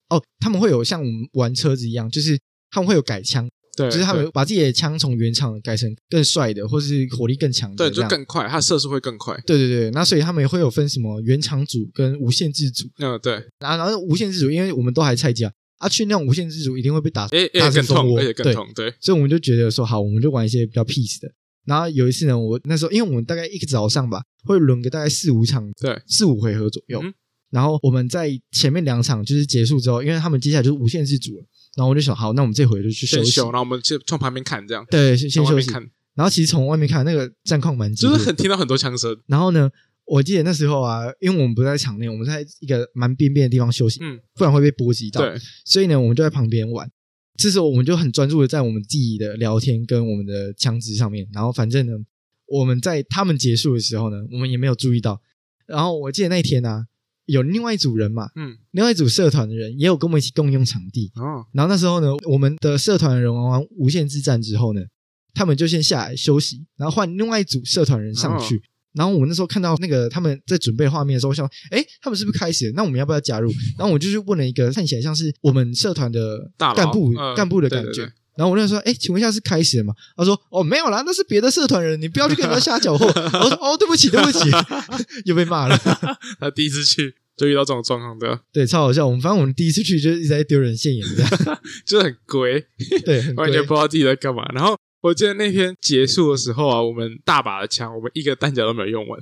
[0.09, 2.39] 哦，他们会有像我们玩车子一样，就是
[2.71, 9.35] 他们会有改枪，对，就是他们把自己的枪从原厂改成更帅的，或是火力更强的，对就更快，它的射速会更快。
[9.47, 9.91] 对对对。
[9.93, 18.69] 那所以他们也会有分什么原厂组跟无限制组，嗯，对，然后然后无限制组，因为我们都还菜鸡啊，啊去那种无限制组一定会被打而打且更痛，成蜂窝，对而且更痛。
[18.75, 21.33] 对，所以我们就觉得说好，我们就玩一些比较 peace 的。
[21.65, 27.01] 然后有一次呢，我那时候因为我们大概一个早上吧，会轮个大概四五场，对，四五回合左右。
[27.03, 27.15] 嗯
[27.53, 31.45] 然后我们在前面两场就是结束之后，因为他们接下来就是无限制组了，
[31.77, 33.41] 然后我就想好，那我们这回就去休息。
[33.41, 35.67] 然后我们就从旁边看，这样对，先先休息。
[35.67, 39.19] 从外面看，然后其实从外面看那个战况蛮激就烈的，是很听到很多枪声。
[39.27, 39.71] 然后呢，
[40.05, 45.21] 我记得那时候啊，因为我们不在场内，我们在一个蛮边边的地方休息，嗯，不然会被波及到。
[45.23, 46.91] 对，所以呢，我们就在旁边玩。
[47.39, 51.27] 这时候我们就很专注的在我们自己的聊天跟我们的枪支上面。
[51.33, 51.93] 然后反正呢，
[52.47, 55.21] 我们在他们结束的时候呢，我们也没有注意到。
[55.67, 56.87] 然后我记得那一天呢、啊，
[57.27, 61.11] 有另外一组人嘛，嗯，另外一组社团的人也有跟我们一起共用场地。
[61.17, 64.81] 哦，然后那时候呢，我们的社团的人玩完无限之战之后呢，
[65.35, 68.63] 他们就先下来休息，然后换另外一组社团人上去。
[68.93, 72.73] 然后我们那时候看到那个他们在准备画面的时候，我想，哎，他们是不是开始了？
[72.77, 73.51] 那我们要不要加入？
[73.79, 77.91] 然后我就去问了一个看起来像是我们社团的干部、嗯干部的感觉。
[77.91, 79.95] 对对对然后我那时候说，哎，请问一下是开始了吗？
[80.17, 83.07] 他说，哦，没有啦，那是别的社团人，你不要去跟人家瞎搅和。
[83.39, 84.51] 我说，哦，对不起，对不起，
[85.27, 85.77] 又被骂了。
[86.41, 89.07] 他第一次去就遇到这种状况的，对，超好笑。
[89.07, 92.65] 我们反正我们第一次去就一直在丢人现眼，这样就是很龟，
[93.05, 94.45] 对，很完全不知道自己在干嘛。
[94.55, 99.21] 然后我记得那天结束的时候啊，我们大把的枪，我们一个弹夹都没有用完，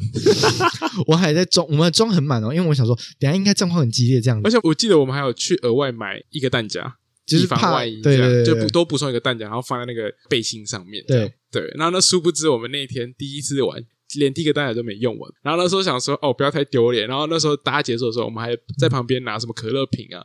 [1.06, 6.96] 我还在装，我们装很满哦，因为我想说，等一下应该状况很激烈这样子，而且我记得我们还有去额外买一个弹夹，
[7.30, 11.04] 就是怕万一这样，就不多补充一个弹夹，然后放在那个背心上面。
[11.06, 13.84] 对对，然后那，殊不知我们那天第一次玩。
[14.16, 17.06] 连第一个弹夹都没用完，然后那时候想说哦，不要太丢脸。
[17.06, 20.18] 然后那时候大家结束的时候，我们还在旁边拿什么可乐瓶啊，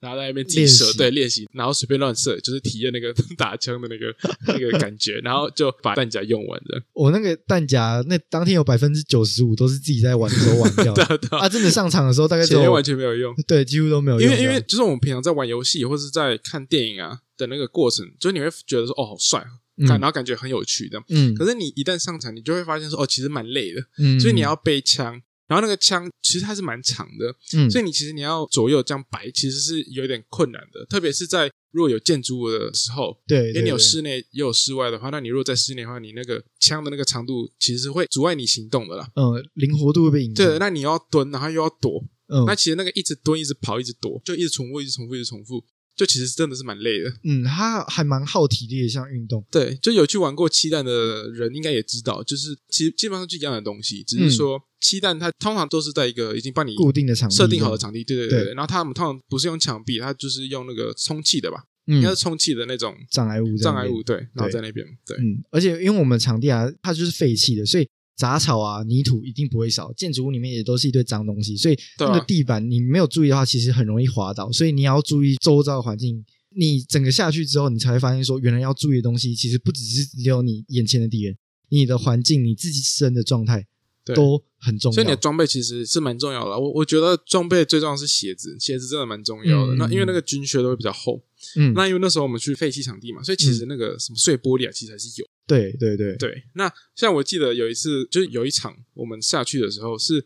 [0.00, 4.14] 然后在那边自己射，对，练习，然后随便乱射，就是体验那个 打枪的那个
[4.46, 6.82] 那个 感觉，然后就把弹夹用完的。
[6.92, 19.44] 我那个弹夹，那当天有百分之九十五都是自己在玩的时候玩掉 对的啊对啊啊，真的上场的时候大概前面完全没有用，对，几乎都没有用，因为因为就是我们平常在玩游戏或是在看电影啊的那个过程，就是你会觉得说哦好帅，
[19.76, 21.04] 嗯感然后感觉很有趣这样。
[21.08, 25.20] 嗯可是你一旦上场，你就会发现说，哦，其实蛮累的，嗯，所以你要背枪，
[25.50, 33.20] 然后那个枪其实它是蛮长的，嗯，所以你其实你要左右这样摆，其实是有点困难的，特别是在如果有建筑物的时候。
[33.26, 39.10] 对，因为你有室内也有室外的话，那你如果在室内的话，你那个枪的那个长度其实是会阻碍你行动的啦。
[39.16, 40.46] 嗯灵活度会被影响。
[40.46, 45.64] 对，那你又要蹲，然后又要躲，嗯那其实那个一直蹲、一直跑、一直躲，就一直重复、一直重复、一直重复，
[46.00, 47.12] 就其实真的是蛮累的。
[47.24, 49.44] 嗯，它还蛮耗体力的一项运动。
[49.50, 58.54] 对，就有去玩过气弹的人应该也知道，就是其实基本上是一样的东西，只嗯是说气弹它通常都是在一个已经帮你固定的场地设定好的场地，对对对。
[58.54, 67.86] 然后他们通常不是用墙壁，它就是用那个充气的吧，嗯应该是充气的那种障碍物障碍物，对，然后在那边，对，嗯，而且因为我们场地啊，它就是废弃的，所以
[68.20, 69.90] 杂草啊、泥土一定不会少。
[69.94, 74.52] 建筑物里面也都是一堆脏东西，所以那个地板你没有注意的话，其实很容易滑倒。
[74.52, 76.24] 所以你要注意周遭的环境。
[76.52, 81.36] 你整个下去之后，你才会发现说，原来要注意的东西，其实不只是只有你眼前的敌人，
[81.68, 83.64] 你的环境、你自己身的状态
[84.04, 84.94] 对都很重要。
[84.94, 86.58] 所以你的装备其实是蛮重要的。
[86.58, 89.74] 我我觉得装备最重要的是鞋子，鞋子真的蛮重要的。
[89.74, 91.22] 嗯那因为那个军靴都会比较厚，
[91.56, 95.26] 嗯，那因为那时候我们去废弃场地嘛，所以其实那个什么碎玻璃啊，其实还是有。
[95.46, 100.24] 对对对，对，那像我记得有一次，就是有一场我们下去的时候，是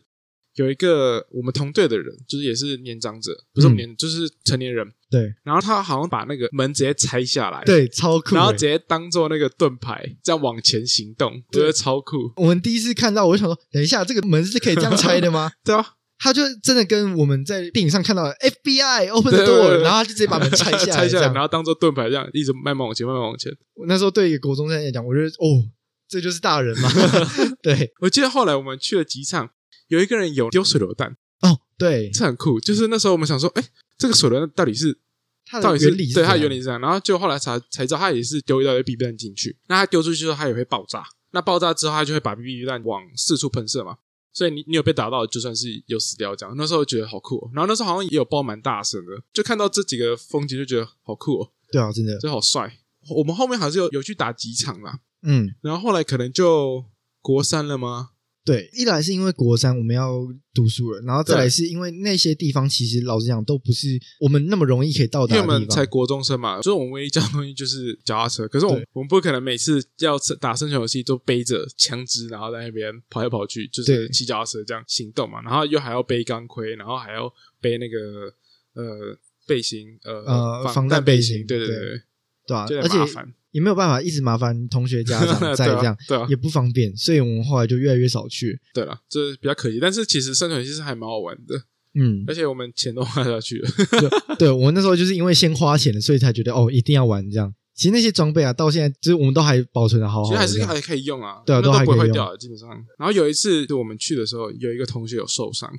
[0.53, 4.87] 有一个我们同队的人，就是也是年长者，不是我们年，就是成年人。
[5.09, 8.35] 对然后他好像把那个门直接拆下来，，对，超酷欸。
[8.35, 12.31] 然后直接当做那个盾牌，这样往前行动，我觉得超酷。
[12.35, 15.51] 我们第一次看到，我就想说，等一下，这个门是可以这样拆的吗？
[15.63, 15.85] 对啊，
[16.25, 23.51] 他就真的跟我们在电影上看到的 FBI open the door，然后他就直接把门拆下来， 拆下来，然后当做盾牌，这样一直慢慢往前，慢慢往前。
[23.75, 25.69] 我那时候对一个国中生来讲，我觉得哦，
[26.09, 26.89] 这就是大人嘛。
[27.61, 29.47] 对，我记得后来我们去了几场，
[29.87, 32.59] 有一个人有丢水榴弹，哦，对，这很酷。
[32.59, 33.63] 就是那时候我们想说，哎，
[33.99, 34.97] 这个水榴弹到底是
[35.45, 39.55] 它到底是对它的原理是这样，然后就后来才才知道，它也是丢一大堆 BB 弹进去。
[39.67, 41.03] 那它丢出去之后，它也会爆炸。
[41.33, 43.97] 那爆炸之后，它就会把 BB 弹往四处喷射嘛。
[44.35, 46.53] 所以你你有被打到，就算是有死掉这样。
[46.57, 52.77] 那时候觉得好酷、哦，然后那时候好像也有爆蛮大声的，就看到这几个风景就觉得好酷哦，对啊，真的，就好帅。
[53.15, 56.85] 我们后面还是有有去打几场啦，嗯，然后后来可能就
[57.21, 58.09] 国三了吗？
[58.45, 60.23] 对，一来是因为国三我们要
[60.53, 65.67] 读书了，然后再来是因为那些地方其实老实讲都不是我们那么容易可以到因为我达的地方。
[65.67, 68.47] 们才国中生嘛，所以我们唯一教的东西就是脚踏车。
[68.47, 75.41] 可是我们我们不可能每次要打生存游戏都背着枪支，然后在那边跑来跑去，就是骑脚踏车这样行动嘛。
[75.41, 77.27] 然后又还要背钢盔，然后还要
[77.59, 78.31] 背那个
[78.75, 79.17] 呃
[79.47, 82.01] 背心，呃防呃防弹背背心对对对，
[82.45, 83.33] 对啊，而且点麻烦。
[83.55, 88.59] 也没有办法一直麻烦同学家长 在这样，对啊也不方便，所以我们后来就越来越少去。
[88.73, 89.79] 对了，这比较可惜。
[89.79, 91.55] 但是其实生存其实还蛮好玩的，
[91.93, 93.69] 嗯，而且我们钱都花下去了。
[94.01, 97.55] 就对 我那时候就是因为先花钱了，所以才觉得哦一定要玩这样。
[97.73, 100.47] 其实那些装备啊，到现在就是我们都还保存的好好的。
[100.47, 102.69] 其实还是还可以用啊，对啊都都还可以用不会掉的，基本上。
[102.97, 105.69] 然后有一次就我们去的时候，有一个同学有受伤，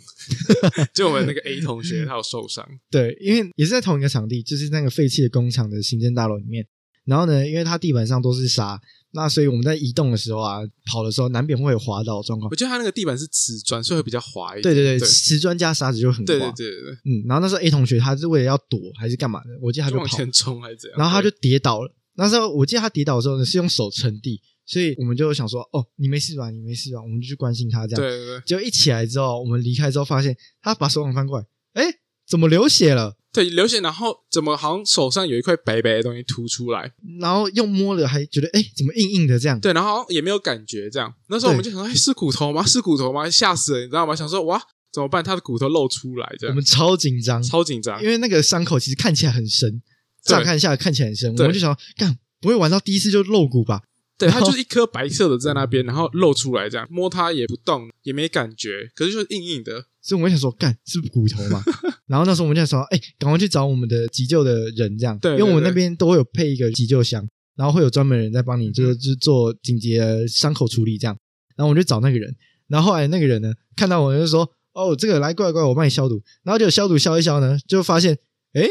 [0.95, 6.67] 就我们那个 A 同学他有受伤，对，因为也是在同一个场地，就是那个废弃的工厂的行政大楼里面。
[7.07, 8.79] 然后呢，因为它地板上都是沙，
[9.13, 10.59] 那所以我们在移动的时候啊，
[10.91, 12.57] 跑的时候难免会有滑倒状况我。
[12.57, 14.63] 觉得它那个地板是瓷砖，所以会比较滑一点。
[14.63, 16.25] 对对对，瓷砖加沙子就很滑。
[16.27, 20.99] 对对对嗯，然后那时候 A 同学他是为了要躲还是干嘛的，我记得他就跑，就往前冲还是怎样？
[20.99, 21.91] 然后他就跌倒了。
[22.17, 26.51] 那时候我记得他跌倒的时候呢，是用手撑地，所以我们就想说，哦，你没事吧？
[26.51, 27.01] 你没事吧？
[27.01, 28.03] 我们就去关心他这样。
[28.03, 31.85] 对对对结果一起来之后，我们离开之后发现他把手掌翻过来，哎，
[32.29, 33.17] 怎么流血了？
[33.37, 36.91] 对流血，然后怎么好像手上有一块白白的东西凸出来？
[37.21, 39.61] 然后又摸了还觉得，哎，怎么硬硬的这样？
[39.61, 41.13] 对，然后也没有感觉，这样。
[41.29, 42.65] 那时候我们就想说，哎，是骨头吗？
[42.65, 43.29] 是骨头吗？
[43.29, 44.17] 吓死了，你知道吗？
[44.17, 44.59] 想说哇，
[44.91, 45.23] 怎么办？
[45.23, 48.09] 他的骨头露出来，这样 我们超紧张，超紧张因。
[48.09, 49.83] 为那个伤口其实看起来很深，
[50.25, 53.83] 乍看下来看起来很深，我们就想，干不会玩到第一次就露骨吧？
[54.19, 59.87] 对，它就是一颗白色的在那边，然后露出来，这样摸它也不动，也没感觉，可是就是硬硬的。
[60.01, 61.63] 所以我们想说，干是不是骨头嘛？
[62.07, 71.17] 然后那时候我们就想说，哎、赶快去找我们的急救的人，这样，对对因为我们那边都会有配一个急救箱，然后会有专门人在帮你，就是就是做紧急的伤口处理这样。
[71.57, 72.35] 然后我们就找那个人，
[72.69, 76.23] 然后后来那个人呢，看到我就说，哦，这个来过来过来，我帮你消毒。
[76.43, 78.17] 然后就消毒消一消呢，就发现，
[78.53, 78.69] 哎，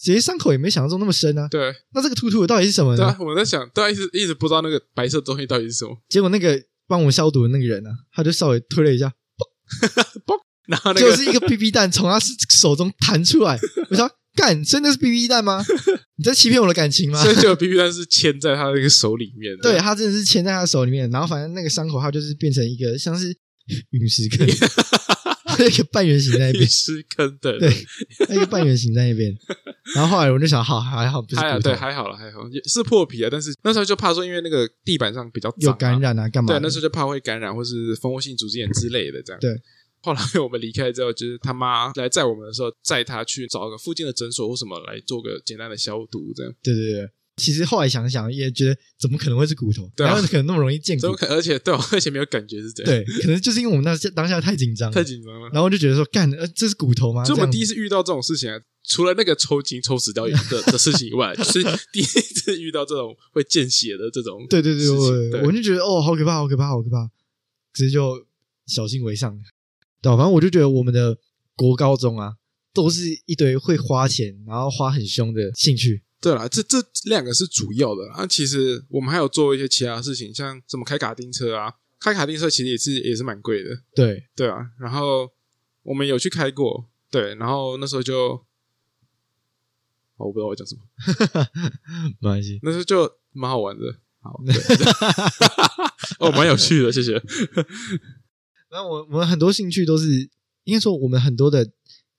[0.00, 1.48] 其实伤口也没想象中那么深啊。
[1.48, 2.98] 对那这个突突的到底是什么呢？
[2.98, 5.96] 对啊，我在想，对啊，一直一直不知道那个白色东西到底是什么。
[6.08, 9.12] 结果那个帮我消毒的那个人呢、他就稍微推了一下，
[10.68, 13.58] 然后那个就是一个 BB 弹从他手中弹出来。
[13.90, 15.64] 我说：“干，真的是 BB 弹吗？
[16.16, 19.62] 你在欺骗我的感情吗 所以就有 BB 弹是牵在他那个手里面？”的。
[19.62, 23.34] 对他真的是牵在他手里面，然后反正那个伤口，他就是变成一个像是
[23.90, 24.46] 陨石坑，
[25.66, 27.58] 一个半圆形在那边，是坑的。
[27.58, 27.72] 对，
[28.28, 29.36] 那个半圆形在那边。
[29.94, 39.40] 然后后来我就想，好还好不是还好，对，还好了，还好，也是破皮啊，但是那时候就怕说，因为那个地板上比较脏、有感，染啊，干嘛对，那时候就怕会感染或是蜂窝性组织炎之类的这样。
[39.40, 39.60] 对。
[40.00, 46.54] 后来我们离开之后，就是他妈来载我们的时候，载他去找个附近的诊所或什么来做个简单的消毒，这样。
[46.62, 47.10] 对对对。
[47.38, 49.90] 其实后来想想，也觉得怎么可能会是骨头？
[49.96, 51.16] 对啊然后可能那么容易见骨怎么？
[51.16, 51.26] 可？
[51.28, 55.48] 而且对我，而且没有感觉是这样，对，可能就是因为我们那当下太紧张，太紧张了。
[55.52, 57.24] 然后就觉得说，干，呃，这是骨头吗？
[57.24, 60.32] 就我们第一一次遇到这种事情啊，除了那个抽筋抽死掉的
[60.70, 61.62] 的事情以外，就是
[61.92, 67.08] 第一次遇到这种会见血的这种对对对对，对我就觉得哦，好可怕，好可怕，好可怕，
[67.72, 68.26] 直接就
[68.66, 69.38] 小心为上。
[70.00, 71.16] 对吧，反正我就觉得我们的
[71.54, 72.34] 国高中啊，
[72.72, 76.02] 都是一堆会花钱，然后花很凶的兴趣。
[76.20, 78.26] 对啦，这这两个是主要的啊。
[78.26, 84.70] 其实我们还有做一些其他事情，像什么开卡丁车啊，开卡丁车其实也是也是蛮贵的，对，对啊。
[84.80, 85.30] 然后
[85.82, 88.44] 我们有去开过，对，然后那时候就，
[90.16, 90.82] 哦，我不知道我讲什么，
[92.20, 92.58] 没关系。
[92.62, 93.84] 那时候就蛮好玩的，
[94.20, 94.54] 好，对
[96.18, 97.12] 哦，蛮有趣的，谢谢。
[98.70, 100.28] 然后我我们很多兴趣都是，
[100.64, 101.70] 应该说我们很多的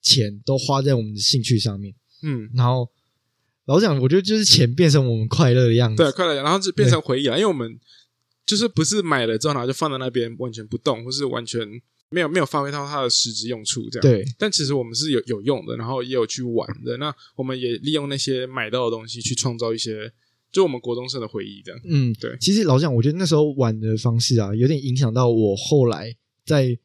[0.01, 1.93] 钱都花在我们的兴趣上面。
[2.23, 2.89] 嗯，然后
[3.69, 6.01] 老实讲，我觉得就是钱变成我们快乐的样子。
[6.01, 7.79] 对，快乐，然后就变成回忆了，因为我们
[8.43, 11.61] 就是不是买了之后然后就放在那边完全不动，或是完全
[12.09, 14.01] 没有没有发挥到它的实质用处这样。
[14.01, 16.97] 对但其实我们是有有用的，然后也有去玩的。
[16.97, 20.11] 那我们也利用那些买到的东西去创造一些，
[20.51, 21.79] 就我们国中生的回忆这样。
[21.85, 26.75] 嗯，对其实老实讲，我觉得那时候玩的方式啊，有点影响到我后来在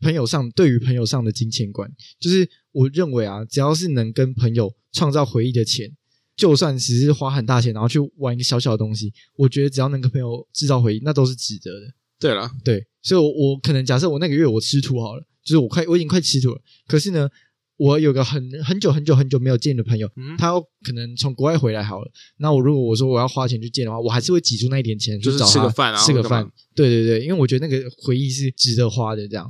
[0.00, 1.90] 朋友上对于朋友上的金钱观。
[2.20, 5.90] 就是我认为啊，只要是能跟朋友创造回忆的钱，
[6.36, 11.86] 就算只是花很大钱，然后去玩一个小小的东西，我觉得只要能跟朋友制造回忆，那都是值得的。
[12.20, 17.28] 对了，对，所以我，我可能假设我那个月我吃土好了，就是我快我已经快吃土了，可是呢，
[17.76, 29.48] 我有个很很久很久很久没有见的朋友，嗯，他要可能从国外回来好了，那我如果我说我要花钱去见的话，我还是会挤出那一点钱就是去找他吃个饭啊吃个饭，对对对，因为我觉得那个回忆是值得花的，这样，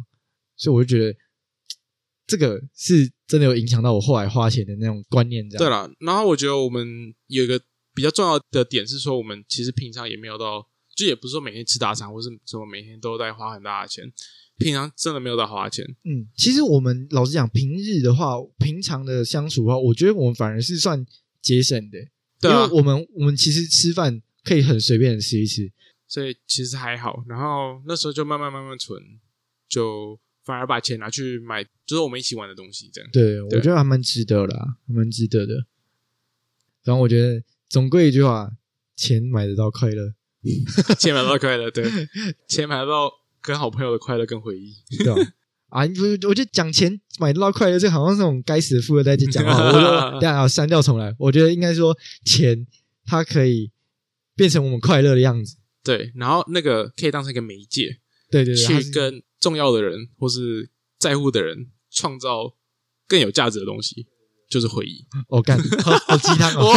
[0.59, 1.17] 所以我就觉得
[2.27, 5.91] 这个是真的有影响到我后来花钱的那种观念，这样，对了。
[6.01, 7.59] 然后我觉得我们有一个
[7.95, 14.13] 比较重要的点是说，我们其实平常也没有到，就也不是说每天吃大餐，或是什么每天都在花很大的钱，
[14.59, 15.85] 平常真的没有在花钱。
[16.05, 21.07] 嗯，其实我们老实讲，平日的话，平常的相处的话，我觉得我们反而是算
[21.41, 21.99] 节省的，
[22.41, 25.73] 对啊因为我们我们其实吃饭可以很随便的吃一吃，
[26.07, 27.25] 所以其实还好。
[27.27, 29.01] 然后那时候就慢慢慢慢存，
[29.69, 30.19] 就
[30.49, 33.11] 反而把钱拿去买，就是我们一起玩的东西，这样。
[33.13, 35.67] 对，我觉得还蛮值得啦，还蛮值得的。
[36.83, 38.51] 反正我觉得总归一句话，
[38.97, 40.15] 钱买得到快乐，
[40.99, 41.85] 钱买到快乐，对，
[42.49, 44.75] 钱买到跟好朋友的快乐跟回忆。
[44.97, 45.21] 对吧？
[45.69, 49.53] 啊，不是，我觉得讲钱买得到快乐，这好像是那种该死的富二代在讲话。
[49.67, 49.79] 我就
[50.19, 51.15] 等一下啊删掉重来。
[51.19, 51.95] 我觉得应该说，
[52.25, 52.67] 钱
[53.05, 53.71] 它可以
[54.35, 55.59] 变成我们快乐的样子。
[55.85, 57.99] 对，然后那个可以当成一个媒介，
[58.31, 62.57] 对对对，去跟重要的人或是在乎的人创造
[63.07, 64.07] 更有价值的东西，
[64.49, 65.07] 就是回忆。
[65.29, 66.73] 哦干，好好鸡汤哦。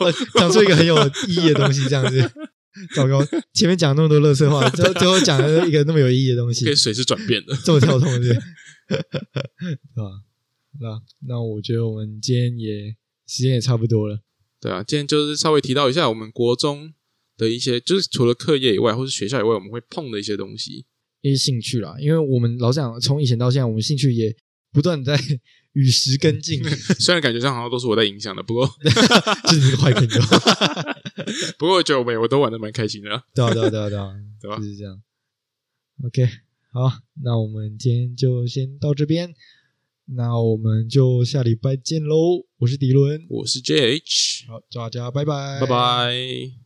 [0.00, 0.96] 哦， 讲出一个很有
[1.26, 2.30] 意义的东西，这样子。
[2.94, 3.20] 糟糕，
[3.54, 7.56] 前面讲那么多乐色话，最后最后讲了一个那么有意义的东西可以，随时转变的。
[7.64, 8.32] 这么跳动，是不是？
[8.88, 10.22] 是吧？
[10.80, 12.94] 那那我觉得我们今天也
[13.26, 14.20] 时间也差不多了。
[14.60, 16.94] 对啊，今天就是稍微提到一下我们国中
[17.36, 20.86] 的一些，就是除了课业以外，或是学校以外，我们会碰的一些东西。
[21.20, 24.34] 一些兴趣啦，因为我们老实讲，从以前到现在，我们兴趣也
[24.72, 25.18] 不断在
[25.74, 26.62] 与时跟进，
[26.98, 28.66] 虽然感觉上好像都是我在影响的，不过
[29.44, 30.20] 就是你个坏朋友，
[31.58, 33.22] 不过我觉得我们也我都玩的蛮开心的啊。
[33.34, 35.00] 对啊对啊对啊对啊，对吧就是这样。
[36.04, 36.26] OK，
[36.72, 36.90] 好，
[37.22, 39.34] 那我们今天就先到这边，
[40.06, 42.46] 那我们就下礼拜见喽。
[42.58, 46.58] 我是迪伦，我是 JH，好，大家拜拜，拜拜。